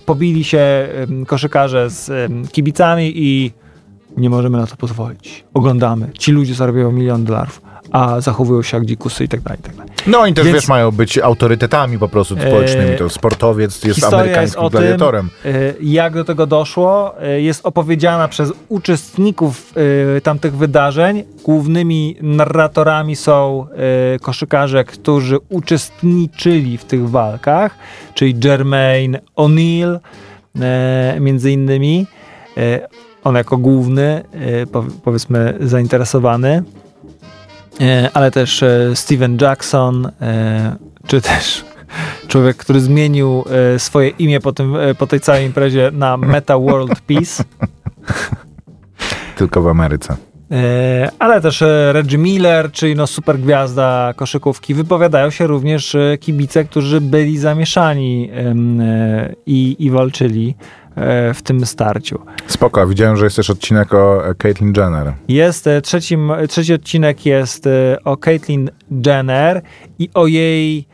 [0.00, 0.88] pobili się
[1.26, 3.52] koszykarze z kibicami i
[4.16, 5.44] nie możemy na to pozwolić.
[5.54, 6.10] Oglądamy.
[6.18, 7.60] Ci ludzie zarabiają milion dolarów,
[7.92, 9.92] a zachowują się jak dzikusy i tak dalej, i tak dalej.
[10.06, 12.90] No oni też, Więc- wiesz, mają być autorytetami po prostu społecznymi.
[12.90, 15.30] Eee, To sportowiec jest historia jest amerykańskim o tym, gladiatorem.
[15.44, 19.72] e, Jak do tego doszło, e, jest opowiedziana przez uczestników
[20.16, 21.24] e, tamtych wydarzeń.
[21.44, 23.66] Głównymi narratorami są
[24.14, 27.74] e, koszykarze, którzy uczestniczyli w tych walkach,
[28.14, 29.98] czyli Jermaine O'Neal,
[30.60, 32.06] e, między innymi.
[32.56, 32.88] E,
[33.24, 36.62] On jako główny, e, pow- powiedzmy, zainteresowany.
[37.80, 41.64] E, ale też e, Steven Jackson, e, czy też
[42.28, 43.44] człowiek, który zmienił
[43.78, 47.44] swoje imię po, tym, po tej całej imprezie na Meta World Peace.
[49.38, 50.16] Tylko w Ameryce.
[51.18, 57.38] Ale też Reggie Miller, czyli no super gwiazda koszykówki, wypowiadają się również kibice, którzy byli
[57.38, 58.30] zamieszani
[59.46, 60.54] i, i walczyli
[61.34, 62.18] w tym starciu.
[62.46, 65.12] Spoko, widziałem, że jest też odcinek o e, Caitlyn Jenner.
[65.28, 68.70] Jest e, trzecim, trzeci odcinek jest e, o Caitlyn
[69.06, 69.62] Jenner
[69.98, 70.86] i o jej,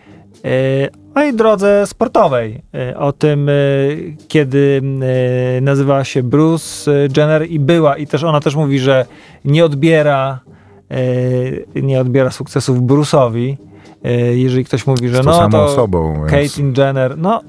[0.44, 2.62] e, drodze sportowej.
[2.74, 3.52] E, O tym, e,
[4.28, 4.82] kiedy
[5.56, 9.06] e, nazywała się Bruce Jenner i była, i też ona też mówi, że
[9.44, 10.40] nie odbiera,
[11.76, 13.56] e, nie odbiera sukcesów Bruce'owi.
[14.04, 17.40] E, Jeżeli ktoś mówi, że no samą to osobą, więc Caitlyn Jenner, no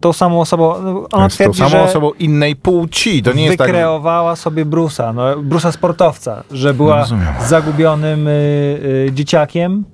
[0.00, 3.22] tą samą osobą, no, ona jest tą twierdzi, samą że osobą innej płci.
[3.22, 3.66] To nie jest tak...
[3.66, 7.26] wykreowała sobie Brusa, no, Brusa sportowca, że była No rozumiem.
[7.48, 9.84] zagubionym y, y, dzieciakiem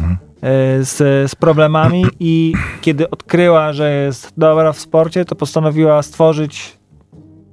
[0.00, 0.16] Mhm.
[0.80, 6.76] y, z, z problemami i kiedy odkryła, że jest dobra w sporcie, to postanowiła stworzyć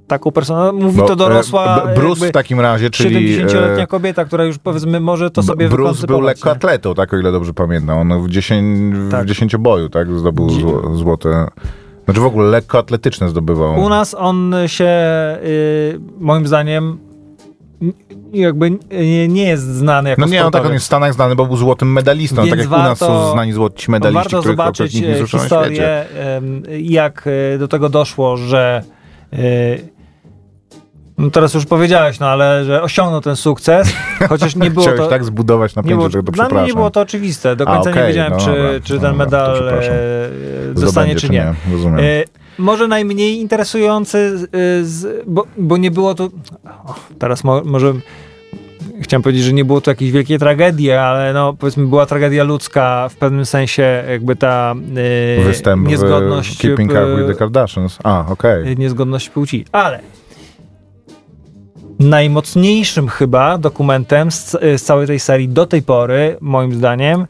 [0.06, 0.72] taką personę.
[0.72, 3.38] Mówi Bo, to dorosła e, Bruce jakby w takim razie, czyli...
[3.44, 7.32] 70-letnia e, kobieta, która już powiedzmy może to sobie Bruce był lekkoatletą, tak o ile
[7.32, 7.98] dobrze pamiętam.
[7.98, 9.24] On w, dziesięć, Tak.
[9.24, 10.18] w dziesięcioboju, tak?
[10.18, 11.46] Zdobył Dzie- zło, złote...
[12.04, 13.80] Znaczy w ogóle lekkoatletyczne zdobywał.
[13.80, 14.88] U nas on się
[15.44, 16.98] y, moim zdaniem
[18.32, 20.66] jakby nie, nie jest znany jako No nie, on tak sportowiec.
[20.66, 22.36] on jest w Stanach znany, bo był złotym medalistą.
[22.36, 25.26] Więc tak jak u nas warto- są znani złoci medaliści, Warto których zobaczyć nie świecie.
[25.38, 26.04] historię,
[26.36, 28.82] em, jak do tego doszło, że
[31.18, 33.94] no teraz już powiedziałeś, no ale że osiągnął ten sukces,
[34.28, 35.06] chociaż nie było Chciałeś to...
[35.06, 37.56] tak zbudować napięcie, było, że to dla mnie nie było to oczywiste.
[37.56, 39.90] Do A, końca nie wiedziałem, no czy, dobra, czy no ten dobra, to medal e,
[40.74, 41.54] zostanie, czy nie.
[41.72, 41.98] Rozumiem.
[41.98, 42.24] E,
[42.58, 46.30] może najmniej interesujący, e, z, bo, bo nie było tu.
[46.86, 47.92] O, teraz mo, może.
[49.00, 53.08] Chciałem powiedzieć, że nie było tu jakiejś wielkiej tragedii, ale no powiedzmy była tragedia ludzka
[53.08, 54.74] w pewnym sensie, jakby ta
[55.40, 56.58] e, Występ niezgodność.
[56.58, 57.98] w Keeping Up with the Kardashians.
[58.04, 58.72] A, okej.
[58.72, 59.64] e, niezgodność płci.
[59.72, 60.00] Ale
[61.98, 67.26] najmocniejszym chyba dokumentem z, z całej tej serii do tej pory, moim zdaniem,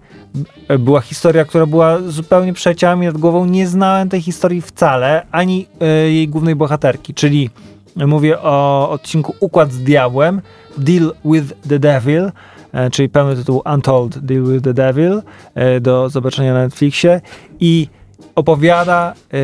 [0.79, 3.45] była historia, która była zupełnie przeleciała mi nad głową.
[3.45, 7.51] Nie znałem tej historii wcale, ani e, jej głównej bohaterki, czyli
[7.97, 10.41] mówię o odcinku Układ z Diabłem,
[10.79, 12.31] Deal with the Devil,
[12.73, 15.23] e, czyli pełny tytuł Untold Deal with the Devil,
[15.55, 17.21] e, do zobaczenia na Netflixie
[17.61, 17.89] i
[18.35, 19.37] opowiada e,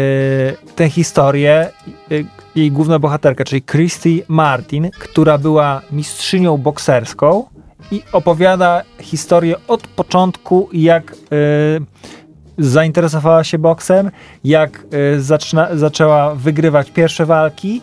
[0.76, 1.70] tę historię e,
[2.54, 7.44] jej główna bohaterka, czyli Christy Martin, która była mistrzynią bokserską
[7.90, 11.16] i opowiada historię od początku, jak e,
[12.58, 14.10] zainteresowała się boksem,
[14.44, 17.82] jak e, zaczyna, zaczęła wygrywać pierwsze walki,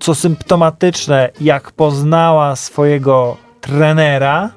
[0.00, 4.50] co symptomatyczne, jak poznała swojego trenera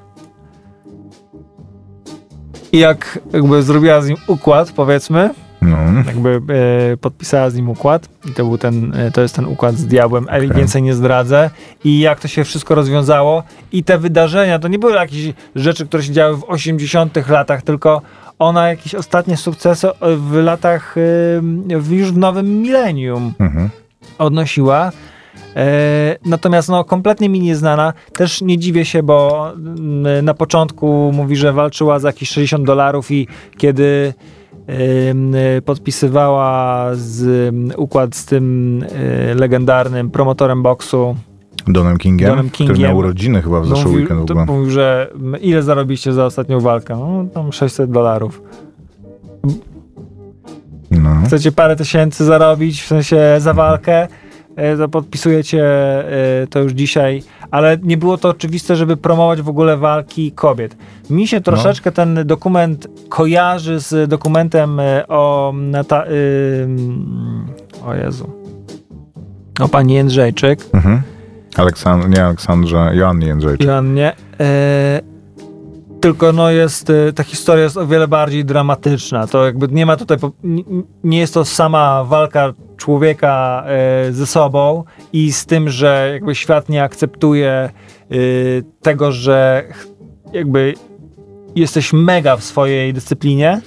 [2.72, 5.30] i jak jakby zrobiła z nim układ, powiedzmy,
[5.62, 5.78] No.
[6.08, 6.42] jakby
[6.94, 9.86] e, podpisała z nim układ i to był ten, e, to jest ten układ z
[9.86, 10.38] diabłem, okay.
[10.46, 10.58] Okej.
[10.58, 11.50] więcej nie zdradzę
[11.84, 16.04] i jak to się wszystko rozwiązało i te wydarzenia, to nie były jakieś rzeczy, które
[16.04, 18.02] się działy w 80 latach, tylko
[18.40, 23.70] ona jakieś ostatnie sukcesy e, w latach, e, już w nowym milenium Mhm.
[24.18, 24.92] odnosiła.
[25.58, 27.94] E, natomiast no, kompletnie mi nieznana.
[28.14, 33.12] Też nie dziwię się, bo mm, na początku mówi, że walczyła za jakieś 60 dolarów
[33.12, 34.14] i kiedy
[35.66, 38.84] podpisywała z, mm, układ z tym
[39.30, 41.16] e, legendarnym promotorem boksu,
[41.68, 42.90] Donem Kingiem, Donem który Kingiem.
[42.90, 44.46] miał urodziny chyba w zeszły mówił, weekend w ogóle.
[44.46, 46.96] mówił, że mm, ile zarobiliście za ostatnią walkę?
[46.96, 48.42] No, tam 600 dolarów.
[50.92, 51.16] No.
[51.26, 54.08] chcecie parę tysięcy zarobić, w sensie za walkę,
[54.92, 55.64] podpisujecie
[56.44, 60.78] e, to już dzisiaj, ale nie było to oczywiste, żeby promować w ogóle walki kobiet.
[61.10, 66.06] Mi się troszeczkę ten dokument kojarzy z dokumentem e, o Nata-
[66.64, 67.48] ym,
[67.86, 68.30] o Jezu
[69.60, 71.02] o pani Jędrzejczyk Mhm.
[71.56, 73.68] Aleksand- nie Aleksandrze, Joannie Jędrzejczyk.
[73.68, 74.14] Joannie.
[74.40, 75.02] E,
[76.02, 79.28] tylko no jest, e, ta historia jest o wiele bardziej dramatyczna.
[79.28, 80.18] To jakby nie ma tutaj,
[81.04, 86.70] nie jest to sama walka człowieka e, ze sobą i z tym, że jakby świat
[86.70, 87.70] nie akceptuje e,
[88.82, 89.64] tego, że
[90.34, 90.74] jakby
[91.56, 93.62] jesteś mega w swojej dyscyplinie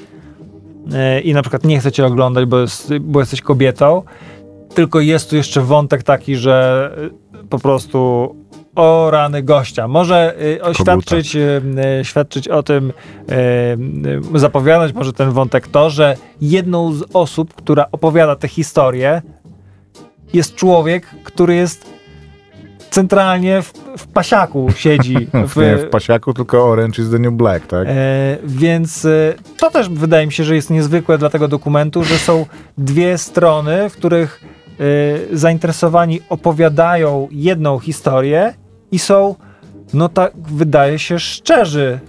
[0.93, 4.03] e, i na przykład nie chcecie oglądać, bo, jest, bo jesteś kobietą,
[4.75, 6.91] tylko jest tu jeszcze wątek taki, że
[7.51, 8.35] po prostu
[8.81, 9.89] o rany gościa.
[9.89, 11.63] Może y, oświadczyć, y,
[12.01, 12.93] y, świadczyć o tym,
[14.35, 19.23] zapowiadać może ten wątek to, że jedną z osób, która opowiada tę historię
[20.33, 22.01] jest człowiek, który jest
[22.91, 25.17] centralnie w, w pasiaku siedzi.
[25.49, 27.89] W, nie w pasiaku, tylko Orange is the New Black, tak?
[27.89, 32.19] E, więc e, to też wydaje mi się, że jest niezwykłe dla tego dokumentu, że
[32.19, 32.47] są
[32.79, 34.41] dwie strony, w których
[34.81, 38.55] e, zainteresowani opowiadają jedną historię
[38.93, 39.35] i są
[39.95, 42.01] no tak wydaje się szczerzy.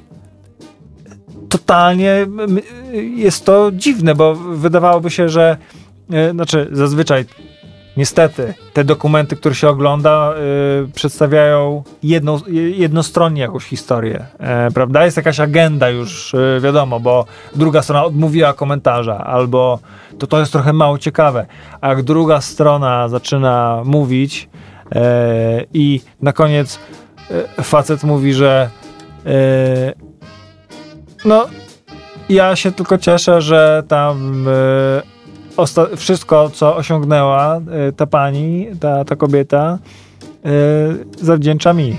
[1.50, 2.28] Totalnie
[3.16, 5.58] jest to dziwne, bo wydawałoby się, że
[6.14, 7.26] e, znaczy zazwyczaj
[7.98, 10.34] niestety te dokumenty, które się ogląda,
[10.86, 12.42] y, przedstawiają jedno,
[12.76, 15.06] jednostronnie jakąś historię, e, prawda?
[15.06, 19.80] Jest jakaś agenda już, y, wiadomo, bo druga strona odmówiła komentarza, albo
[20.20, 21.46] to to jest trochę mało ciekawe,
[21.82, 24.50] a jak druga strona zaczyna mówić
[25.74, 26.80] i na koniec
[27.58, 28.70] e, facet mówi, że
[29.26, 29.94] e,
[31.26, 31.46] no
[32.30, 35.02] ja się tylko cieszę, że tam e,
[35.58, 37.62] osta- wszystko, co osiągnęła
[37.98, 39.80] ta pani, ta, ta kobieta,
[41.22, 41.98] zawdzięcza mi.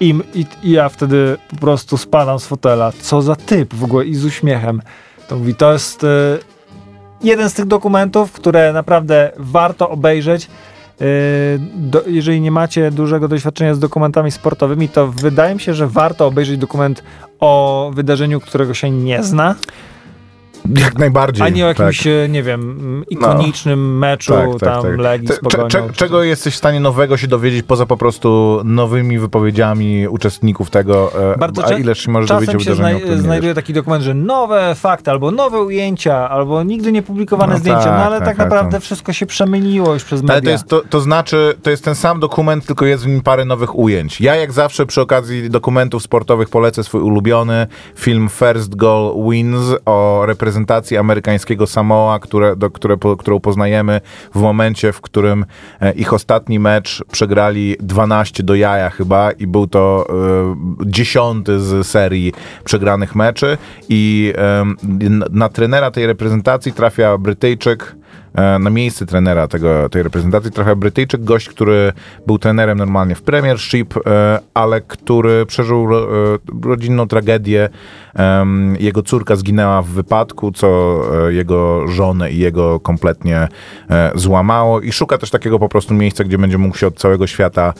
[0.00, 2.92] I, i, I ja wtedy po prostu spadam z fotela.
[3.00, 4.82] Co za typ w ogóle i z uśmiechem.
[5.28, 6.06] To mówi, to jest
[7.22, 10.48] jeden z tych dokumentów, które naprawdę warto obejrzeć.
[11.00, 15.88] Y, do, jeżeli nie macie dużego doświadczenia z dokumentami sportowymi, to wydaje mi się, że
[15.88, 17.02] warto obejrzeć dokument
[17.40, 19.54] o wydarzeniu, którego się nie zna.
[20.78, 21.46] Jak najbardziej.
[21.46, 22.12] A nie o jakimś, tak.
[22.24, 24.98] e, nie wiem, ikonicznym meczu Tak, tak, tam tak.
[24.98, 25.68] Legii z Cze- Pogonią.
[25.68, 31.12] cze- czego jesteś w stanie nowego się dowiedzieć poza po prostu nowymi wypowiedziami uczestników tego,
[31.34, 34.74] e, Bardzo a cze- ileż się możesz dowiedzieć się nie znajduje taki dokument, że nowe
[34.74, 38.36] fakty, albo nowe ujęcia, albo nigdy nie publikowane No zdjęcia, tak, no ale tak, tak,
[38.36, 40.34] tak, naprawdę wszystko się przemieniło już przez media.
[40.34, 43.20] Ale to, jest, to, to znaczy, to jest ten sam dokument, tylko jest w nim
[43.20, 44.20] parę nowych ujęć.
[44.20, 50.22] Ja jak zawsze przy okazji dokumentów sportowych polecę swój ulubiony film First Goal Wins o
[50.26, 50.55] reprezentacji
[50.98, 54.00] amerykańskiego Samoa, które, do, które, po, którą poznajemy
[54.34, 55.44] w momencie, w którym
[55.80, 61.86] e, ich ostatni mecz przegrali 12 do jaja chyba i był to e, dziesiąty z
[61.86, 62.32] serii
[62.64, 63.58] przegranych meczy.
[63.88, 64.76] I em,
[65.30, 67.95] na, trenera tej reprezentacji trafia Brytyjczyk, E,
[68.60, 71.92] na miejsce trenera tego, tej reprezentacji trafia Brytyjczyk, gość, który
[72.26, 75.98] był trenerem normalnie w Premiership, e, ale który przeżył e,
[76.64, 77.68] rodzinną tragedię.
[78.80, 83.48] Jego córka zginęła w wypadku, co e, jego żonę i jego kompletnie
[83.90, 87.26] e, złamało i szuka też takiego po prostu miejsca, gdzie będzie mógł się od całego
[87.26, 87.74] świata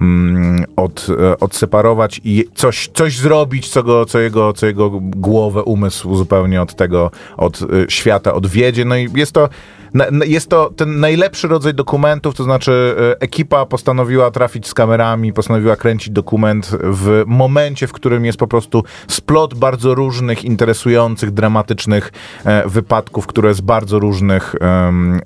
[0.00, 5.62] mm, od, e, odseparować i coś, coś zrobić, co, go, co, jego, co jego głowę,
[5.62, 8.84] umysł zupełnie od tego, od e, świata odwiedzie.
[8.84, 9.48] No i jest to,
[10.24, 15.76] jest to ten najlepszy rodzaj dokumentów, to znaczy e, ekipa postanowiła trafić z kamerami, postanowiła
[15.76, 22.12] kręcić dokument w momencie, w którym jest po prostu splot bardzo różnych, interesujących, dramatycznych
[22.44, 24.54] e, wypadków, które z bardzo różnych,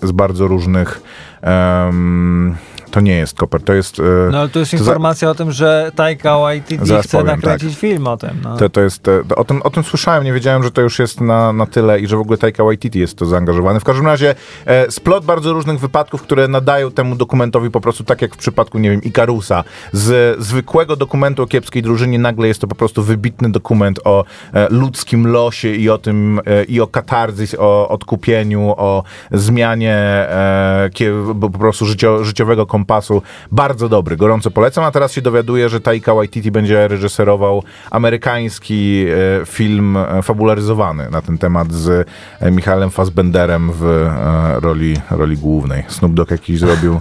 [0.02, 1.02] z bardzo różnych
[1.42, 2.56] em,
[2.90, 3.98] to nie jest koper, to jest...
[4.00, 7.18] e, No ale to jest to za- informacja o tym, że Taika Waititi Zaraz chce
[7.18, 8.30] powiem, nakręcić film o tym.
[8.42, 8.56] No.
[8.56, 10.98] To, to jest, e, to, o, tym, o tym słyszałem, nie wiedziałem, że to już
[10.98, 13.80] jest na, na tyle i że w ogóle Taika Waititi jest to zaangażowany.
[13.80, 14.34] W każdym razie
[14.66, 18.78] e, splot bardzo różnych wypadków, które nadają temu dokumentowi po prostu tak jak w przypadku,
[18.78, 19.64] nie wiem, Ikarusa.
[19.92, 24.24] Z zwykłego dokumentu o kiepskiej drużynie nagle jest to po prostu wybitny dokument o
[24.54, 30.90] e, ludzkim losie i o tym, e, i o katarzis, o odkupieniu, o zmianie e,
[31.34, 33.22] po prostu życio, życiowego kompasu.
[33.52, 39.06] Bardzo dobry, gorąco polecam, a teraz się dowiaduję, że Taika Waititi będzie reżyserował amerykański
[39.42, 42.08] e, film e, fabularyzowany na ten temat z
[42.40, 44.10] e, Michaelem Fassbenderem w
[44.56, 45.84] roli, roli głównej.
[45.88, 47.00] Snoop Dogg jakiś zrobił.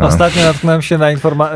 [0.00, 1.10] Ostatnio natknąłem się na,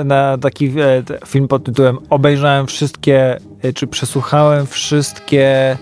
[0.04, 5.76] na taki e, film pod tytułem Obejrzałem wszystkie, e, czy przesłuchałem wszystkie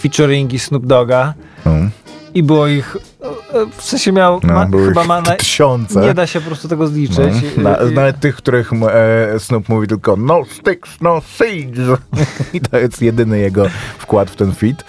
[0.00, 1.34] featuringi Snoop Doga
[1.66, 1.72] no,
[2.36, 2.96] i było ich,
[3.76, 6.00] w sensie miał, no, ma, chyba ma, na, tysiące.
[6.00, 7.34] nie da się po prostu tego zliczyć.
[7.56, 12.00] No, na, nawet tych, których e, Snoop mówi tylko no sticks, no seeds.
[12.54, 13.66] I to jest jedyny jego
[13.98, 14.84] wkład w ten fit.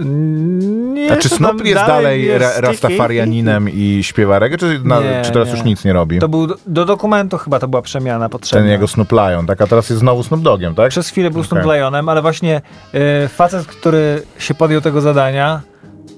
[0.00, 5.32] Nie, A czy Snoop jest dalej jest rastafarianinem i śpiewa reggae, czy, na, Nie, czy
[5.32, 5.54] teraz nie.
[5.54, 6.18] już nic nie robi?
[6.18, 8.62] To był do, do dokumentu chyba to była przemiana potrzebna.
[8.62, 9.60] Ten jego Snoop Lion, tak?
[9.60, 10.90] A teraz jest znowu Snoop Dogiem, tak?
[10.90, 11.48] Przez chwilę był Okej.
[11.48, 12.60] Snoop Lionem, ale właśnie
[12.94, 15.60] e, facet, który się podjął tego zadania.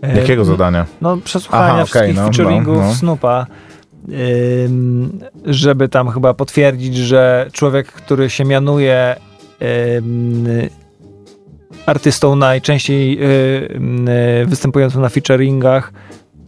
[0.03, 0.87] E, Jakiego zadania?
[1.01, 2.95] No, przesłuchania Aha, wszystkich no, featuringów no, no.
[2.95, 3.47] Snoopa,
[5.45, 9.17] żeby tam chyba potwierdzić, że człowiek, który się mianuje
[11.87, 13.19] artystą najczęściej
[13.75, 14.09] ym,
[14.47, 15.93] występującym na featuringach,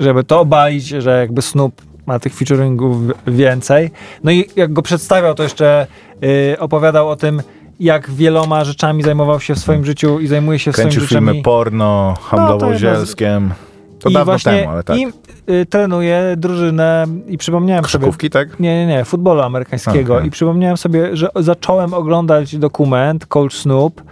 [0.01, 3.91] żeby to obalić, że jakby Snoop ma tych featuringów więcej.
[4.25, 5.87] No i jak go przedstawiał, to jeszcze
[6.25, 7.43] y, opowiadał o tym,
[7.81, 11.15] jak wieloma rzeczami zajmował się w swoim życiu i zajmuje się w swoim Kręcił życiu.
[11.15, 13.51] filmy porno, handlował No, zielskiem.
[13.99, 14.97] To I dawno właśnie temu, ale tak.
[14.99, 15.07] I
[15.51, 17.93] y, trenuje drużynę i przypomniałem sobie...
[18.05, 18.61] Koszykówki, tak?
[18.61, 20.15] Nie, nie, nie, futbolu amerykańskiego.
[20.15, 20.29] Okej.
[20.29, 24.05] I przypomniałem sobie, że zacząłem oglądać dokument Coach Snoop, y,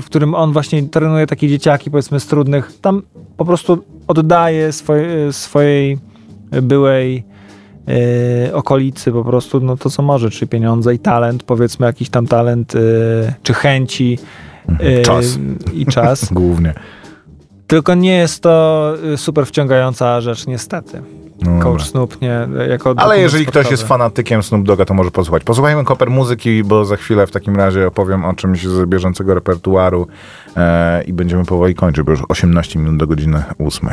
[0.00, 2.72] w którym on właśnie trenuje takie dzieciaki, powiedzmy, z trudnych.
[2.80, 3.02] Tam
[3.36, 5.98] po prostu oddaje swoje, swojej
[6.62, 7.24] byłej
[7.88, 12.26] e, okolicy po prostu no to co może, czy pieniądze i talent, powiedzmy jakiś tam
[12.26, 12.78] talent, e,
[13.42, 14.18] czy chęci
[14.78, 15.38] e, Czas.
[15.72, 16.28] i czas.
[16.32, 16.74] Głównie.
[17.66, 21.02] Tylko nie jest to super wciągająca rzecz, niestety.
[21.42, 21.82] No Coach.
[21.82, 23.72] Snoop nie, jako Ale jeżeli ktoś sportowy.
[23.72, 25.44] jest fanatykiem Snoop Dogga, to może posłuchać.
[25.44, 30.06] Posłuchajmy koper muzyki, bo za chwilę w takim razie opowiem o czymś z bieżącego repertuaru
[30.56, 33.90] e, i będziemy powoli kończyć, bo już 18 minut do godziny 8.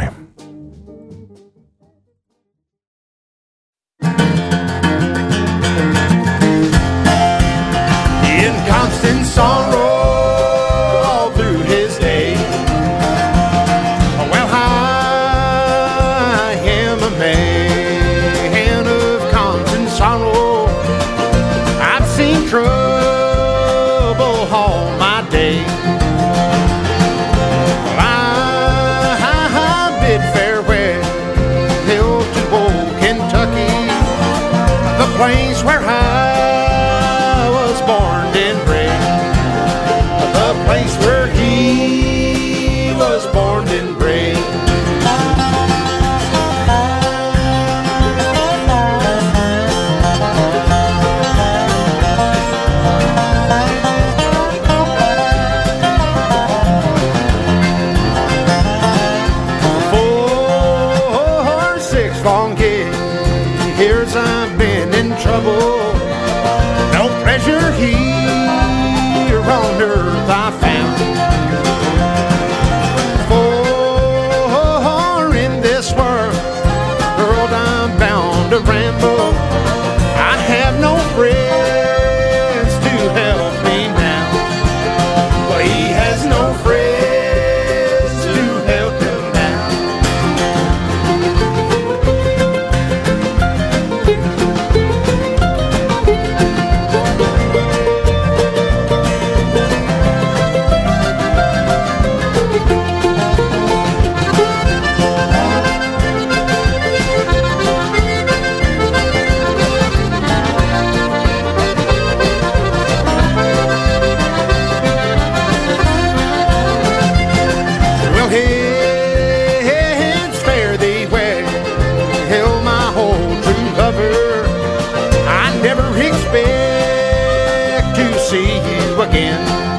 [129.11, 129.70] Again.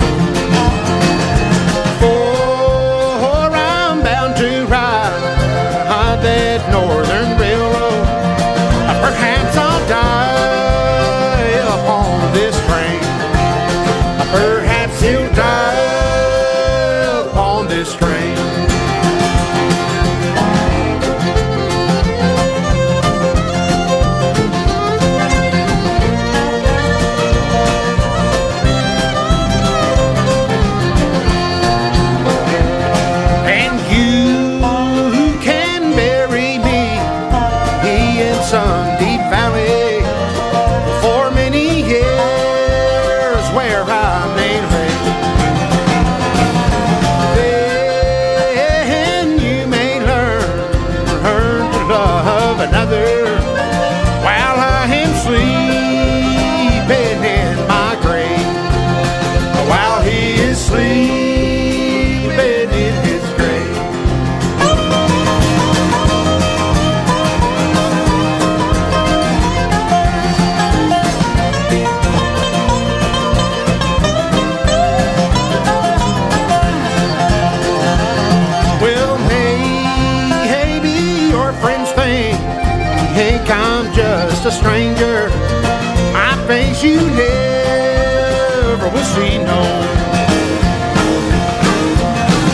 [88.83, 89.63] Never will see no.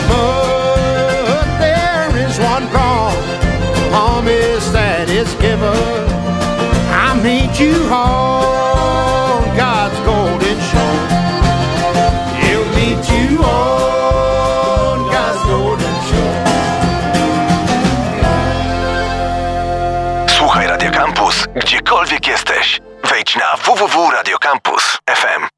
[0.09, 6.07] But there is one promise that is given.
[6.91, 11.01] I'll meet you on God's golden shore.
[12.41, 16.37] He'll meet you on God's golden shore.
[20.27, 22.81] Słuchaj Radio Campus, gdziekolwiek jesteś.
[23.03, 25.48] Wejdź na www.radiocampus.fm.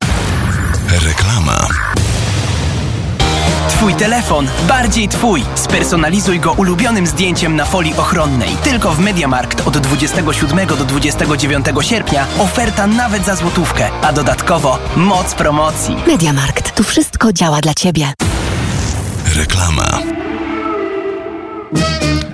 [4.01, 5.43] telefon, bardziej twój.
[5.55, 8.49] Spersonalizuj go ulubionym zdjęciem na folii ochronnej.
[8.63, 15.35] Tylko w Mediamarkt od 27 do 29 sierpnia oferta nawet za złotówkę, a dodatkowo moc
[15.35, 15.95] promocji.
[16.07, 16.75] Mediamarkt.
[16.75, 18.13] Tu wszystko działa dla Ciebie.
[19.35, 19.99] Reklama.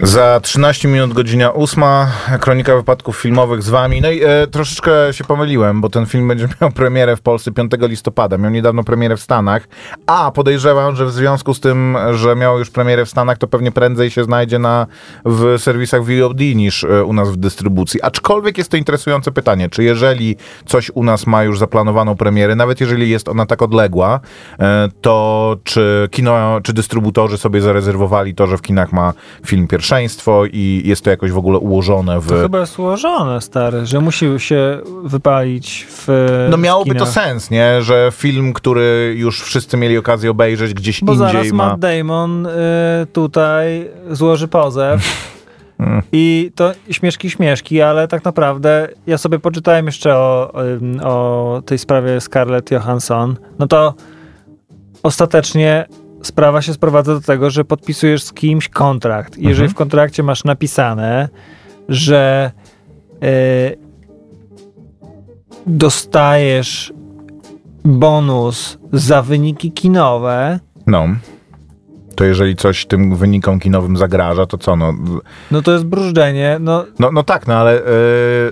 [0.02, 1.84] Za 13 minut godzina 8,
[2.39, 4.02] kronika wypadków filmowych z wami.
[4.02, 7.72] No i e, troszeczkę się pomyliłem, bo ten film będzie miał premierę w Polsce 5
[7.82, 8.38] listopada.
[8.38, 9.68] Miał niedawno premierę w Stanach,
[10.06, 13.72] a podejrzewam, że w związku z tym, że miał już premierę w Stanach, to pewnie
[13.72, 14.88] prędzej się znajdzie na,
[15.26, 18.02] w serwisach VOD niż e, u nas w dystrybucji.
[18.02, 20.36] Aczkolwiek jest to interesujące pytanie, czy jeżeli
[20.66, 24.20] coś u nas ma już zaplanowaną premierę, nawet jeżeli jest ona tak odległa,
[24.60, 29.14] e, to czy kino, czy dystrybutorzy sobie zarezerwowali to, że w kinach ma
[29.45, 32.28] film pierwszeństwo i jest to jakoś w ogóle ułożone w...
[32.28, 36.08] To chyba jest ułożone, stary, że musi się wypalić w
[36.50, 37.82] No miałoby to sens, nie?
[37.82, 41.70] Że film, który już wszyscy mieli okazję obejrzeć gdzieś Bo indziej zaraz ma...
[41.70, 42.50] Matt Damon y,
[43.14, 45.02] tutaj złoży pozew.
[46.12, 50.54] I to śmieszki, śmieszki, ale tak naprawdę ja sobie poczytałem jeszcze o,
[51.04, 53.38] o tej sprawie Scarlett Johansson.
[53.60, 53.94] No to
[55.04, 55.86] ostatecznie
[56.22, 59.38] sprawa się sprowadza do tego, że podpisujesz z kimś kontrakt.
[59.38, 59.70] Jeżeli Mhm.
[59.70, 61.30] w kontrakcie masz napisane,
[61.89, 62.51] że
[63.24, 63.78] y,
[65.68, 66.93] dostajesz
[67.86, 71.07] bonus za wyniki kinowe, No.
[72.15, 74.76] To jeżeli coś tym wynikom kinowym zagraża, to co?
[74.76, 74.93] No,
[75.51, 76.57] no to jest brużdżenie.
[76.59, 77.82] No, no, no tak, no ale yy,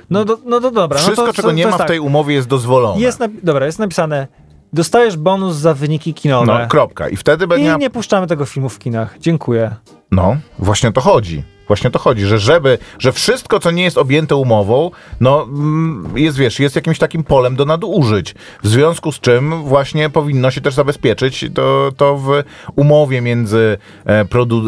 [0.09, 0.97] no, do, no to dobra.
[0.97, 1.87] wszystko, no to, czego to, nie to ma w tak.
[1.87, 3.01] tej umowie jest dozwolone.
[3.01, 4.27] Jest dobra, jest napisane,
[4.75, 6.59] dostajesz bonus za wyniki kinowe.
[6.61, 7.09] No, kropka.
[7.09, 7.73] I wtedy będzie...
[7.75, 9.15] I nie puszczamy tego filmu w kinach.
[9.19, 9.75] Dziękuję.
[10.11, 11.43] No, właśnie o to chodzi.
[11.67, 16.09] Właśnie o to chodzi, że żeby, że wszystko, co nie jest objęte umową, no mm,
[16.15, 18.35] jest, wiesz, jest jakimś takim polem do nadużyć.
[18.63, 22.43] W związku z czym właśnie powinno się też zabezpieczyć to, to w
[22.75, 24.63] umowie między e, produ,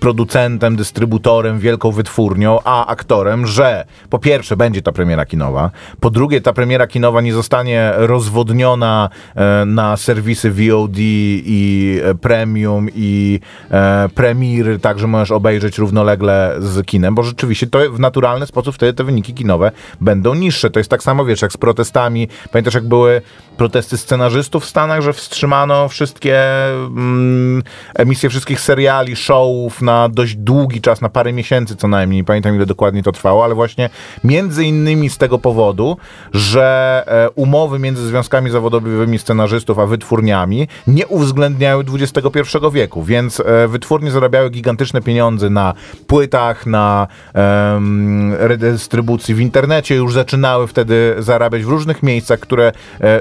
[0.00, 5.70] producentem, dystrybutorem, wielką wytwórnią, a aktorem, że po pierwsze będzie ta premiera kinowa,
[6.00, 12.88] po drugie ta premiera kinowa nie zostanie rozwodniona e, na serwisy VOD i e, premium
[12.94, 13.40] i
[14.14, 16.21] premiery, tak, że możesz obejrzeć równolegle
[16.58, 20.70] z kinem, bo rzeczywiście to w naturalny sposób wtedy te wyniki kinowe będą niższe.
[20.70, 22.28] To jest tak samo, wiesz, jak z protestami.
[22.52, 23.22] Pamiętasz, jak były
[23.56, 26.42] protesty scenarzystów w Stanach, że wstrzymano wszystkie
[26.74, 27.62] mm,
[27.94, 32.20] emisje wszystkich seriali, showów na dość długi czas, na parę miesięcy co najmniej.
[32.20, 33.90] Nie pamiętam, ile dokładnie to trwało, ale właśnie
[34.24, 35.96] między innymi z tego powodu,
[36.32, 42.38] że e, umowy między związkami zawodowymi scenarzystów a wytwórniami nie uwzględniały XXI
[42.72, 45.74] wieku, więc e, wytwórnie zarabiały gigantyczne pieniądze na
[46.06, 53.20] płytach, na em, redystrybucji w internecie, już zaczynały wtedy zarabiać w różnych miejscach, które e,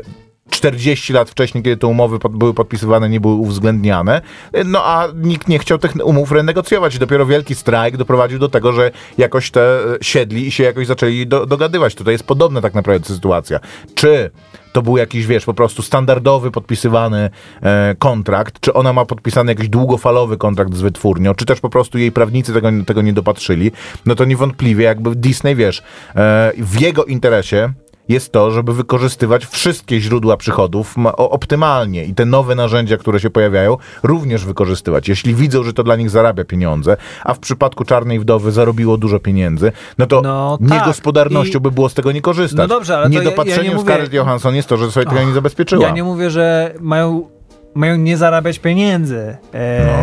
[0.52, 4.22] 40 lat wcześniej, kiedy te umowy pod, były podpisywane, nie były uwzględniane.
[4.66, 6.97] No a nikt nie chciał tych umów renegocjować.
[6.97, 11.28] Dopiero wielki strajk doprowadził do tego, że jakoś te e, siedli i się jakoś zaczęli
[11.28, 11.95] do, dogadywać.
[11.95, 13.60] Tutaj jest podobna tak naprawdę sytuacja.
[13.95, 14.32] Czy
[14.72, 17.30] to był jakiś, wiesz, po prostu standardowy podpisywany
[17.62, 21.97] e, kontrakt, czy ona ma podpisany jakiś długofalowy kontrakt z wytwórnią, czy też po prostu
[21.97, 23.72] jej prawnicy tego, tego nie dopatrzyli,
[24.06, 25.84] no to niewątpliwie jakby Disney, wiesz,
[26.16, 27.74] e, w jego interesie
[28.12, 33.78] jest to, żeby wykorzystywać wszystkie źródła przychodów optymalnie i te nowe narzędzia, które się pojawiają,
[34.03, 35.09] również wykorzystywać.
[35.09, 39.20] Jeśli widzą, że to dla nich zarabia pieniądze, a w przypadku Czarnej Wdowy zarobiło dużo
[39.20, 40.72] pieniędzy, no to No tak.
[40.72, 42.57] niegospodarnością I- by było z tego nie korzystać.
[42.70, 45.05] No dobrze, ale to ja- ja Niedopatrzeniem nie mówię- Scarlett Johansson jest to, że sobie
[45.05, 45.88] tego nie zabezpieczyła.
[45.88, 47.28] Ja nie mówię, że mają,
[47.76, 49.38] mają nie zarabiać pieniędzy.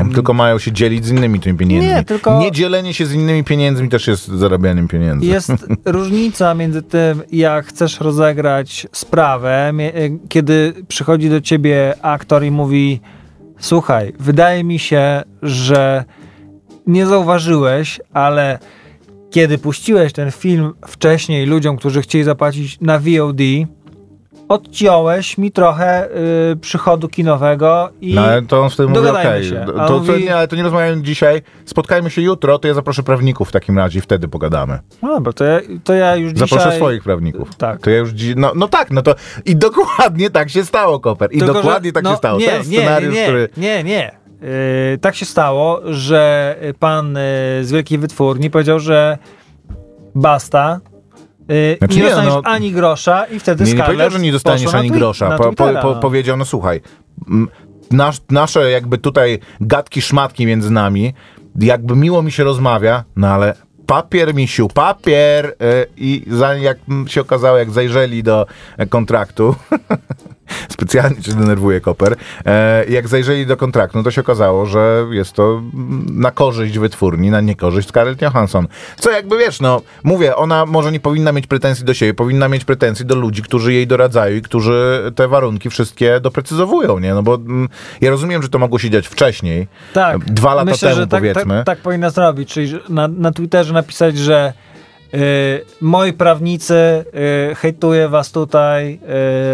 [0.05, 1.91] No, tylko mają się dzielić z innymi tymi pieniędzmi.
[1.91, 5.27] Nie, tylko- Nie dzielenie się z innymi pieniędzmi też jest zarabianiem pieniędzy.
[5.27, 5.51] Jest
[5.85, 9.93] różnica między tym, jak chcesz rozegrać sprawę, e,
[10.29, 13.01] kiedy przychodzi do ciebie aktor i mówi:
[13.59, 16.05] Słuchaj, wydaje mi się, że
[16.87, 18.59] nie zauważyłeś, ale
[19.31, 23.41] kiedy puściłeś ten film wcześniej ludziom, którzy chcieli zapłacić na VOD,
[24.49, 26.09] odciąłeś mi trochę
[26.53, 28.15] y, przychodu kinowego i.
[28.15, 29.67] No ale to on wtedy mówi, okej, się.
[29.89, 33.49] to, mówi- nie, ale to nie rozmawiamy dzisiaj, spotkajmy się jutro, to ja zaproszę prawników
[33.49, 34.79] w takim razie i wtedy pogadamy.
[35.03, 36.77] No dobra, to ja, to ja już Zaproszę dzisiaj...
[36.77, 37.57] swoich prawników.
[37.57, 37.81] Tak.
[37.81, 41.31] To ja już dzi- no, no tak, no to i dokładnie tak się stało, Koper.
[41.33, 42.39] I Tylko, że- dokładnie tak no, się stało.
[42.39, 43.49] Nie, Ten nie, scenariusz, nie, który...
[43.57, 44.19] nie, nie.
[44.93, 47.07] Yy, tak się stało, że pan
[47.59, 49.19] yy, z Wielkiej Wytwórni powiedział, że
[50.15, 50.81] basta,
[51.49, 54.33] yy, Znaczy nie nie, dostaniesz no- ani grosza i wtedy Nie, nie powiedział, że nie
[54.33, 55.31] dostaniesz ani grosza.
[55.31, 56.01] Po, po, po, no.
[56.01, 56.81] powiedział, no słuchaj,
[57.91, 61.15] nasz, nasze jakby tutaj gadki, szmatki między nami,
[61.61, 63.55] jakby miło mi się rozmawia, no ale
[63.87, 65.55] papier, misiu, papier y,
[65.97, 68.47] i za, jak się okazało, jak zajrzeli do
[68.89, 69.55] kontraktu,
[70.69, 72.17] specjalnie cię denerwuje Koper.
[72.47, 75.63] E, jak zajrzeli do kontraktu, no to się okazało, że jest to
[76.13, 78.67] na korzyść wytwórni, na niekorzyść Scarlett Johansson.
[78.99, 82.65] Co jakby wiesz, no mówię, ona może nie powinna mieć pretensji do siebie, powinna mieć
[82.65, 87.15] pretensji do ludzi, którzy jej doradzają i którzy te warunki wszystkie doprecyzowują, nie?
[87.15, 87.69] No bo mm,
[88.01, 89.69] ja rozumiem, że to mogło się dziać wcześniej.
[89.93, 90.25] Tak.
[90.25, 91.57] Dwa lata Myślę, temu że tak, powiedzmy.
[91.57, 94.53] tak, tak powinna zrobić, czyli na, na Twitterze napisać, że
[95.15, 97.05] y, moi prawnicy
[97.51, 98.99] y, hejtuje was tutaj,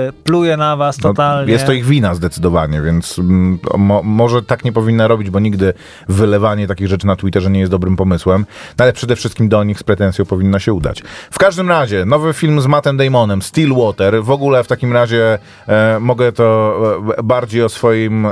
[0.08, 1.52] y, pluje na was No, totalnie.
[1.52, 5.74] jest to ich wina zdecydowanie, więc mm, mo, może tak nie powinna robić, bo nigdy
[6.08, 8.46] wylewanie takich rzeczy na Twitterze nie jest dobrym pomysłem,
[8.78, 11.02] no, ale przede wszystkim do nich z pretensją powinno się udać.
[11.30, 15.38] W każdym razie, nowy film z Mattem Damonem, Stillwater, w ogóle w takim razie
[15.68, 16.76] e, mogę to
[17.18, 18.30] e, bardziej o swoim, e,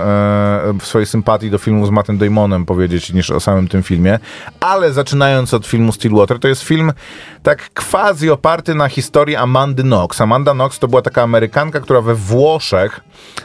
[0.83, 4.19] swojej sympatii do filmu z Mattem Damonem powiedzieć niż o samym tym filmie,
[4.61, 6.93] ale zaczynając od filmu Stillwater, to jest film
[7.43, 10.21] tak quasi oparty na historii Amandy Knox.
[10.21, 13.01] Amanda Knox to była taka Amerykanka, która we Włoszech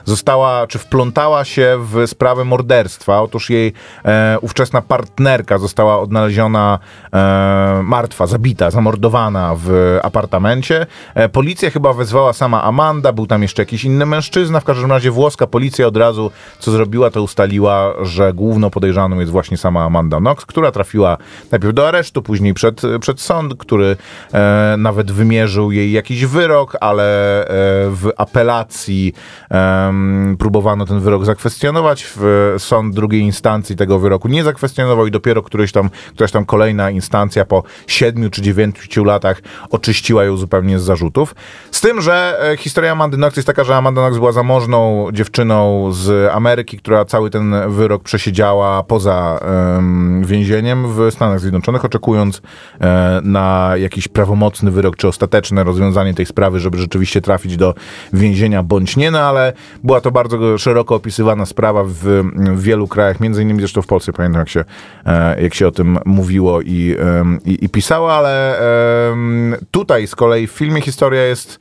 [0.05, 3.22] została, czy wplątała się w sprawę morderstwa.
[3.22, 3.74] Otóż jej
[4.05, 6.80] e, ówczesna partnerka została odnaleziona
[7.13, 10.86] e, martwa, zabita, zamordowana w apartamencie.
[11.15, 14.59] E, policja chyba wezwała sama Amanda, był tam jeszcze jakiś inny mężczyzna.
[14.59, 19.32] W każdym razie włoska policja od razu, co zrobiła, to ustaliła, że główną podejrzaną jest
[19.32, 21.18] właśnie sama Amanda Knox, która trafiła
[21.51, 23.97] najpierw do aresztu, później przed, przed sąd, który
[24.34, 27.45] e, nawet wymierzył jej jakiś wyrok, ale e,
[27.89, 29.14] w apelacji
[29.49, 32.08] em, próbowano ten wyrok zakwestionować.
[32.16, 36.89] W sąd drugiej instancji tego wyroku nie zakwestionował i dopiero któryś tam, któraś tam kolejna
[36.89, 41.36] instancja po siedmiu czy dziewięciu latach oczyściła ją zupełnie z zarzutów.
[41.72, 45.91] Z tym, że e, historia Amandy Knox jest taka, że Amanda Knox była zamożną dziewczyną
[45.91, 52.41] z Ameryki, która cały ten wyrok przesiedziała poza em, więzieniem w Stanach Zjednoczonych, oczekując
[52.82, 57.74] e, na jakiś prawomocny wyrok czy ostateczne rozwiązanie tej sprawy, żeby rzeczywiście trafić do
[58.14, 61.93] więzienia bądź nie, no ale była to bardzo szeroko opisywana sprawa w,
[62.36, 64.64] w wielu krajach, między innymi zresztą w Polsce, pamiętam jak się,
[65.06, 68.58] e, jak się o tym mówiło i, em, i, i pisało, ale
[69.72, 71.60] tutaj z kolei w filmie historia jest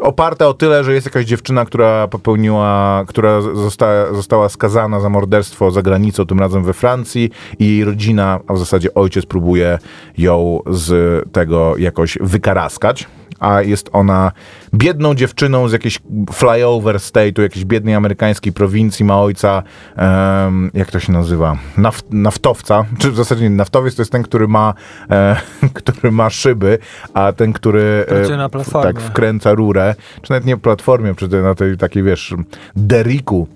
[0.00, 5.70] oparta o tyle, że jest jakaś dziewczyna, która popełniła, która została, została skazana za morderstwo
[5.70, 9.78] za granicą, tym razem we Francji i jej rodzina, a w zasadzie ojciec próbuje
[10.18, 13.06] ją z tego jakoś wykaraskać.
[13.40, 14.32] A jest ona
[14.74, 15.98] biedną dziewczyną z jakiejś
[16.32, 19.62] flyover state'u, jakiejś biednej amerykańskiej prowincji, ma ojca,
[19.96, 24.22] em, jak to się nazywa, Naft, naftowca, czy w zasadzie nie, naftowiec to jest ten,
[24.22, 24.74] który ma,
[25.10, 25.36] e,
[25.74, 26.78] który ma szyby,
[27.14, 28.92] a ten, który e, na platformie.
[28.92, 32.34] tak wkręca rurę, czy nawet nie platformie, czy na tej takiej, wiesz,
[32.76, 33.48] deriku,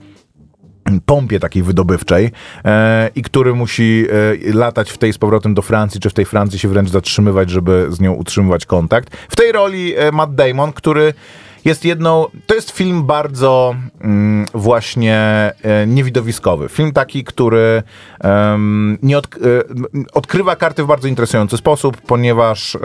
[1.06, 2.30] pompie takiej wydobywczej
[2.64, 4.06] e, i który musi
[4.48, 7.50] e, latać w tej z powrotem do Francji, czy w tej Francji się wręcz zatrzymywać,
[7.50, 9.16] żeby z nią utrzymywać kontakt.
[9.28, 11.14] W tej roli e, Matt Damon, który
[11.64, 15.16] jest jedną, to jest film bardzo mm, właśnie
[15.62, 16.68] e, niewidowiskowy.
[16.68, 17.82] Film taki, który
[19.02, 19.38] nie od, e,
[20.12, 22.78] odkrywa karty w bardzo interesujący sposób, ponieważ e,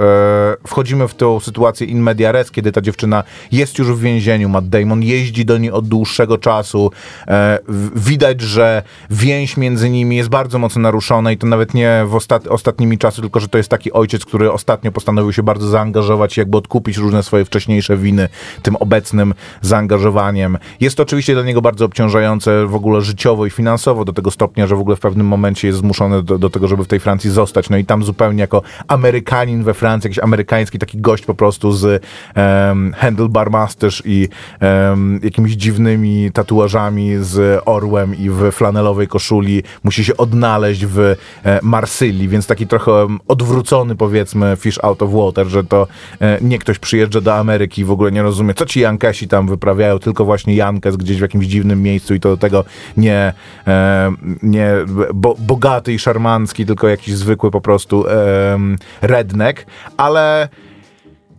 [0.68, 4.70] wchodzimy w tą sytuację in media res, kiedy ta dziewczyna jest już w więzieniu, Matt
[4.70, 6.92] Damon jeździ do niej od dłuższego czasu.
[7.28, 12.04] E, w- widać, że więź między nimi jest bardzo mocno naruszona i to nawet nie
[12.08, 15.68] w ostat, ostatnimi czasy, tylko że to jest taki ojciec, który ostatnio postanowił się bardzo
[15.68, 18.30] zaangażować jakby odkupić różne swoje wcześniejsze winy
[18.68, 20.58] tym obecnym zaangażowaniem.
[20.80, 24.68] Jest to oczywiście dla niego bardzo obciążające w ogóle życiowo i finansowo do tego stopnia,
[24.68, 27.30] że w ogóle w pewnym momencie jest zmuszony do, do tego, żeby w tej Francji
[27.30, 27.70] zostać.
[27.70, 32.04] No i tam zupełnie jako Amerykanin we Francji, jakiś amerykański taki gość po prostu z
[32.36, 40.06] um, handlebar mustache i em, jakimiś dziwnymi tatuażami z orłem i w flanelowej koszuli musi
[40.06, 41.16] się odnaleźć w e,
[41.62, 45.88] Marsylii, więc taki trochę odwrócony powiedzmy fish out of water, że to
[46.22, 49.48] e, nie ktoś przyjeżdża do Ameryki i w ogóle nie rozumie, co ci Jankesi tam
[49.48, 52.64] wyprawiają, tylko właśnie Jankes gdzieś w jakimś dziwnym miejscu i to do tego
[52.98, 53.34] nie,
[53.68, 54.12] e,
[54.44, 54.72] nie
[55.14, 59.66] bo, bogaty i szarmancki, tylko jakiś zwykły po prostu em, redneck,
[59.98, 60.50] ale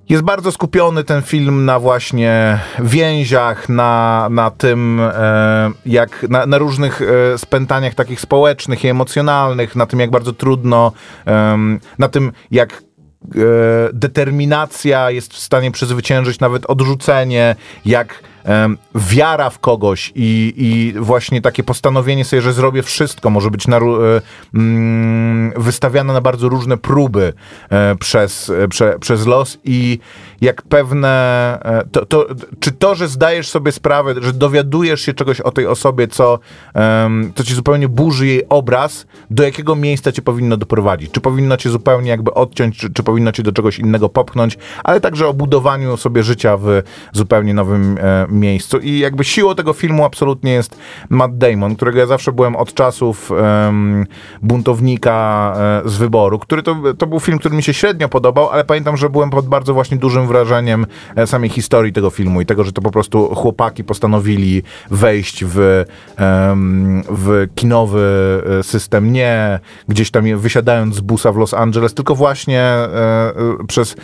[0.08, 6.58] jest bardzo skupiony ten film na właśnie więziach, na, na tym, e, jak na, na
[6.58, 10.92] różnych e, spętaniach takich społecznych i emocjonalnych, na tym, jak bardzo trudno,
[11.24, 12.87] em, na tym, jak e,
[13.92, 18.22] determinacja jest w stanie przezwyciężyć nawet odrzucenie, jak
[18.94, 24.02] wiara w kogoś i, i właśnie takie postanowienie sobie, że zrobię wszystko, może być naru-
[24.02, 24.20] e,
[24.54, 27.32] mm, wystawiane na bardzo różne próby
[27.70, 29.98] e, przez, e, prze, przez los i
[30.40, 31.58] jak pewne,
[31.92, 32.26] to, to,
[32.60, 36.38] czy to, że zdajesz sobie sprawę, że dowiadujesz się czegoś o tej osobie, co,
[37.34, 41.10] co ci zupełnie burzy jej obraz, do jakiego miejsca cię powinno doprowadzić?
[41.10, 45.00] Czy powinno cię zupełnie jakby odciąć, czy, czy powinno cię do czegoś innego popchnąć, ale
[45.00, 46.82] także o budowaniu sobie życia w
[47.12, 48.78] zupełnie nowym e, miejscu.
[48.78, 50.78] I jakby siłą tego filmu absolutnie jest
[51.08, 54.06] Matt Damon, którego ja zawsze byłem od czasów em,
[54.42, 58.64] buntownika e, z wyboru, który to, to był film, który mi się średnio podobał, ale
[58.64, 60.86] pamiętam, że byłem pod bardzo właśnie dużym wrażeniem
[61.16, 65.84] e, samej historii tego filmu i tego, że to po prostu chłopaki postanowili wejść w,
[66.16, 72.14] em, w kinowy e, system, nie gdzieś tam wysiadając z busa w Los Angeles, tylko
[72.14, 72.74] właśnie
[73.68, 73.96] przez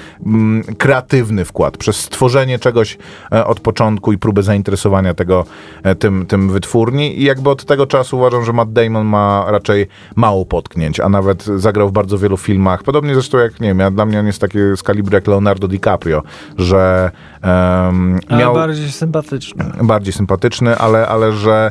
[0.79, 2.99] kreatywny wkład, przez stworzenie czegoś
[3.31, 5.45] od początku i próbę zainteresowania tego
[5.83, 7.21] e, tym, tym wytwórni.
[7.21, 9.87] I jakby od tego czasu uważam, że Matt Damon ma raczej
[10.17, 13.91] mało potknięć, a nawet zagrał w bardzo wielu filmach, podobnie zresztą jak, nie wiem, ja,
[13.91, 16.23] dla mnie on jest taki z kalibru jak Leonardo DiCaprio,
[16.59, 17.11] że
[17.45, 19.65] Ale miał bardziej sympatyczny.
[19.83, 21.71] bardziej sympatyczny, ale, ale że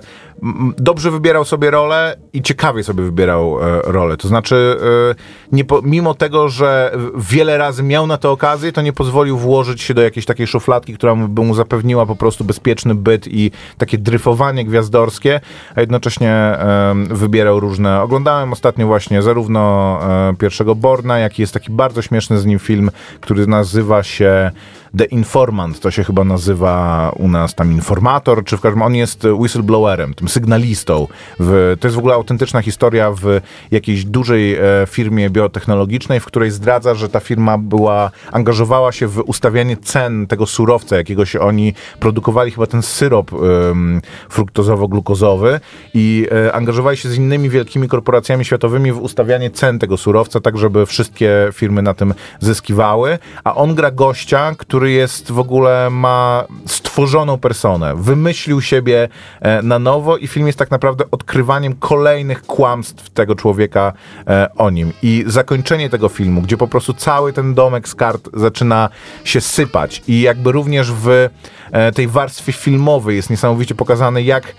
[0.77, 4.17] dobrze wybierał sobie rolę i ciekawie sobie wybierał e, rolę.
[4.17, 4.77] To znaczy,
[5.11, 5.15] e,
[5.51, 9.81] nie po, mimo tego, że wiele razy miał na to okazję, to nie pozwolił włożyć
[9.81, 13.97] się do jakiejś takiej szufladki, która by mu zapewniła po prostu bezpieczny byt i takie
[13.97, 15.39] dryfowanie gwiazdorskie,
[15.75, 18.01] a jednocześnie e, wybierał różne.
[18.01, 19.99] Oglądałem ostatnio właśnie zarówno
[20.29, 24.51] e, pierwszego Borna, jak i jest taki bardzo śmieszny z nim film, który nazywa się
[24.97, 29.23] The Informant, to się chyba nazywa u nas tam informator, czy w każdym on jest
[29.23, 31.07] whistleblowerem, tym sygnalistą.
[31.39, 33.41] W, to jest w ogóle autentyczna historia w
[33.71, 39.19] jakiejś dużej e, firmie biotechnologicznej, w której zdradza, że ta firma była, angażowała się w
[39.19, 45.59] ustawianie cen tego surowca, jakiego się oni produkowali, chyba ten syrop em, fruktozowo-glukozowy
[45.93, 50.57] i e, angażowali się z innymi wielkimi korporacjami światowymi w ustawianie cen tego surowca, tak
[50.57, 56.43] żeby wszystkie firmy na tym zyskiwały, a on gra gościa, który jest w ogóle, ma
[56.65, 59.09] stworzoną personę, wymyślił siebie
[59.41, 63.93] e, na nowo i film jest tak naprawdę odkrywaniem kolejnych kłamstw tego człowieka
[64.27, 64.93] e, o nim.
[65.03, 68.89] I zakończenie tego filmu, gdzie po prostu cały ten domek z kart zaczyna
[69.23, 71.29] się sypać i jakby również w
[71.71, 74.55] e, tej warstwie filmowej jest niesamowicie pokazane, jak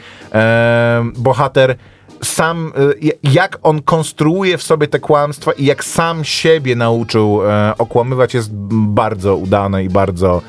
[1.17, 1.77] bohater
[2.25, 2.73] sam,
[3.03, 8.35] y, jak on konstruuje w sobie te kłamstwa i jak sam siebie nauczył e, okłamywać
[8.35, 10.43] jest bardzo udane i bardzo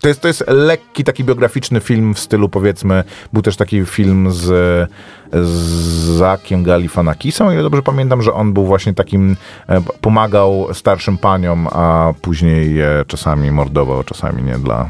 [0.00, 4.32] to, jest, to jest lekki taki biograficzny film w stylu powiedzmy, był też taki film
[4.32, 4.44] z,
[5.32, 5.50] z
[6.16, 9.36] Zakiem Galifanakisem, o ile dobrze pamiętam, że on był właśnie takim,
[9.68, 14.86] e, pomagał starszym paniom, a później czasami mordował, czasami nie dla,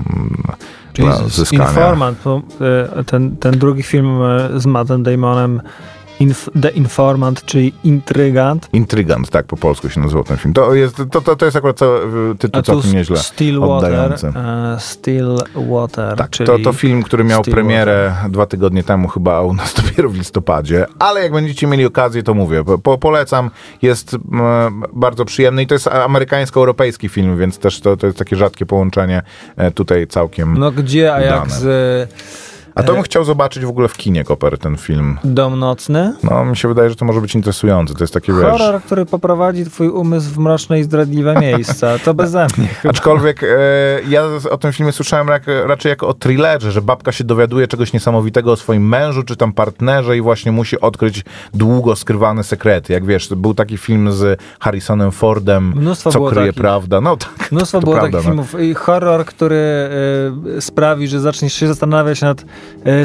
[1.28, 1.68] zyskania.
[1.68, 5.62] Informant, e, ten, ten drugi film e, z Mattem Damonem,
[6.20, 10.54] Inf The Informant, czyli Intrygant, Intrygant, tak po polsku się nazywał ten film.
[10.54, 12.00] To jest, to, to, to jest akurat cały,
[12.38, 14.26] tytuł całkiem nieźle Stillwater, oddający.
[14.26, 17.64] e, Stillwater, Tak, to, to film, który miał Stillwater.
[17.64, 20.86] premierę dwa tygodnie temu chyba, a u nas dopiero w listopadzie.
[20.98, 22.64] Ale jak będziecie mieli okazję, to mówię.
[22.82, 23.50] Po, polecam.
[23.82, 28.36] Jest mm, bardzo przyjemny i to jest amerykańsko-europejski film, więc też to, to jest takie
[28.36, 29.22] rzadkie połączenie
[29.56, 30.58] e, tutaj całkiem.
[30.58, 32.10] No gdzie, a jak z
[32.80, 35.18] a to bym chciał zobaczyć w ogóle w kinie, Koper, ten film.
[35.24, 36.14] Dom Nocny?
[36.22, 37.94] No, mi się wydaje, że to może być interesujące.
[37.94, 38.36] To jest wiesz...
[38.36, 41.98] Horror, który poprowadzi twój umysł w mroczne i zdradliwe miejsca.
[41.98, 42.90] To beze mnie chyba.
[42.90, 43.46] Aczkolwiek e,
[44.08, 47.92] ja o tym filmie słyszałem jak, raczej jako o thrillerze, że babka się dowiaduje czegoś
[47.92, 51.24] niesamowitego o swoim mężu czy tam partnerze i właśnie musi odkryć
[51.54, 52.92] długo skrywane sekrety.
[52.92, 56.62] Jak wiesz, był taki film z Harrisonem Fordem, Mnóstwo co było kryje takich.
[56.62, 57.00] prawda.
[57.00, 58.44] No tak, Mnóstwo to było prawda, takich no.
[58.44, 58.70] filmów.
[58.70, 59.90] I horror, który
[60.56, 62.44] y, sprawi, że zaczniesz się zastanawiać nad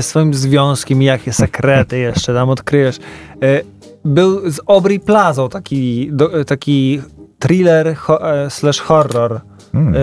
[0.02, 2.98] swoim związkiem, jakie sekrety jeszcze tam odkryjesz.
[3.44, 3.64] Y,
[4.06, 7.02] był z Aubrey Plazą taki, do, y, taki
[7.40, 9.42] thriller ho, e, slash horror.
[9.72, 9.94] Hmm.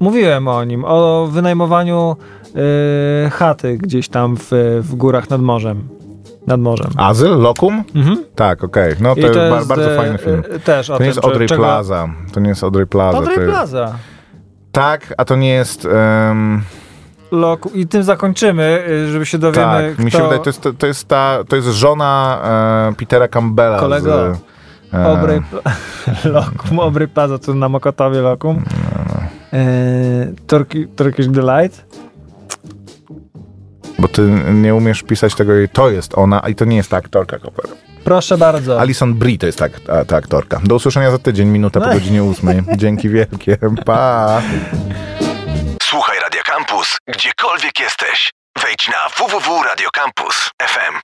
[0.00, 2.16] Mówiłem o nim, o wynajmowaniu
[3.32, 4.48] chaty gdzieś tam w,
[4.82, 5.88] w górach nad morzem.
[6.46, 6.90] Nad morzem.
[6.96, 7.38] Azyl?
[7.38, 7.84] Lokum?
[7.94, 8.24] Mhm.
[8.34, 8.94] Tak, okej.
[9.00, 10.42] No to, I jest ba- jest, bardzo e, fajny film.
[10.54, 12.08] e, Też To nie jest Audrey czego- Plaza.
[12.32, 13.18] To nie jest Audrey Plaza.
[13.18, 13.52] Audrey to jest...
[13.52, 13.94] Plaza.
[14.72, 15.84] Tak, a to nie jest...
[16.30, 16.62] em,
[17.36, 17.70] Loku.
[17.74, 20.02] I tym zakończymy, y, żeby się dowiemy, tak, kto...
[20.02, 22.40] mi się wydaje, to jest, to jest, ta, to jest żona
[22.92, 23.78] e, Petera Campbella.
[23.78, 24.38] Kolego, z,
[24.94, 25.42] e, Obry,
[26.34, 28.64] lokum, Obry Plaza, tu na Mokotowie Lokum.
[29.52, 29.66] E,
[30.46, 31.86] Turki, Turkish Delight.
[33.98, 34.22] Bo ty
[34.54, 37.64] nie umiesz pisać tego, i to jest ona, i to nie jest ta aktorka, Koper.
[38.04, 38.80] Proszę bardzo.
[38.80, 40.60] Alison Brie to jest ta, ta, ta aktorka.
[40.64, 41.92] Do usłyszenia za tydzień, minuta po No.
[41.92, 42.62] godzinie ósmej.
[42.76, 43.58] Dzięki wielkie.
[43.84, 44.40] Pa!
[47.08, 48.32] Gdziekolwiek jesteś.
[48.58, 51.00] Wejdź na www.radiocampus.fm.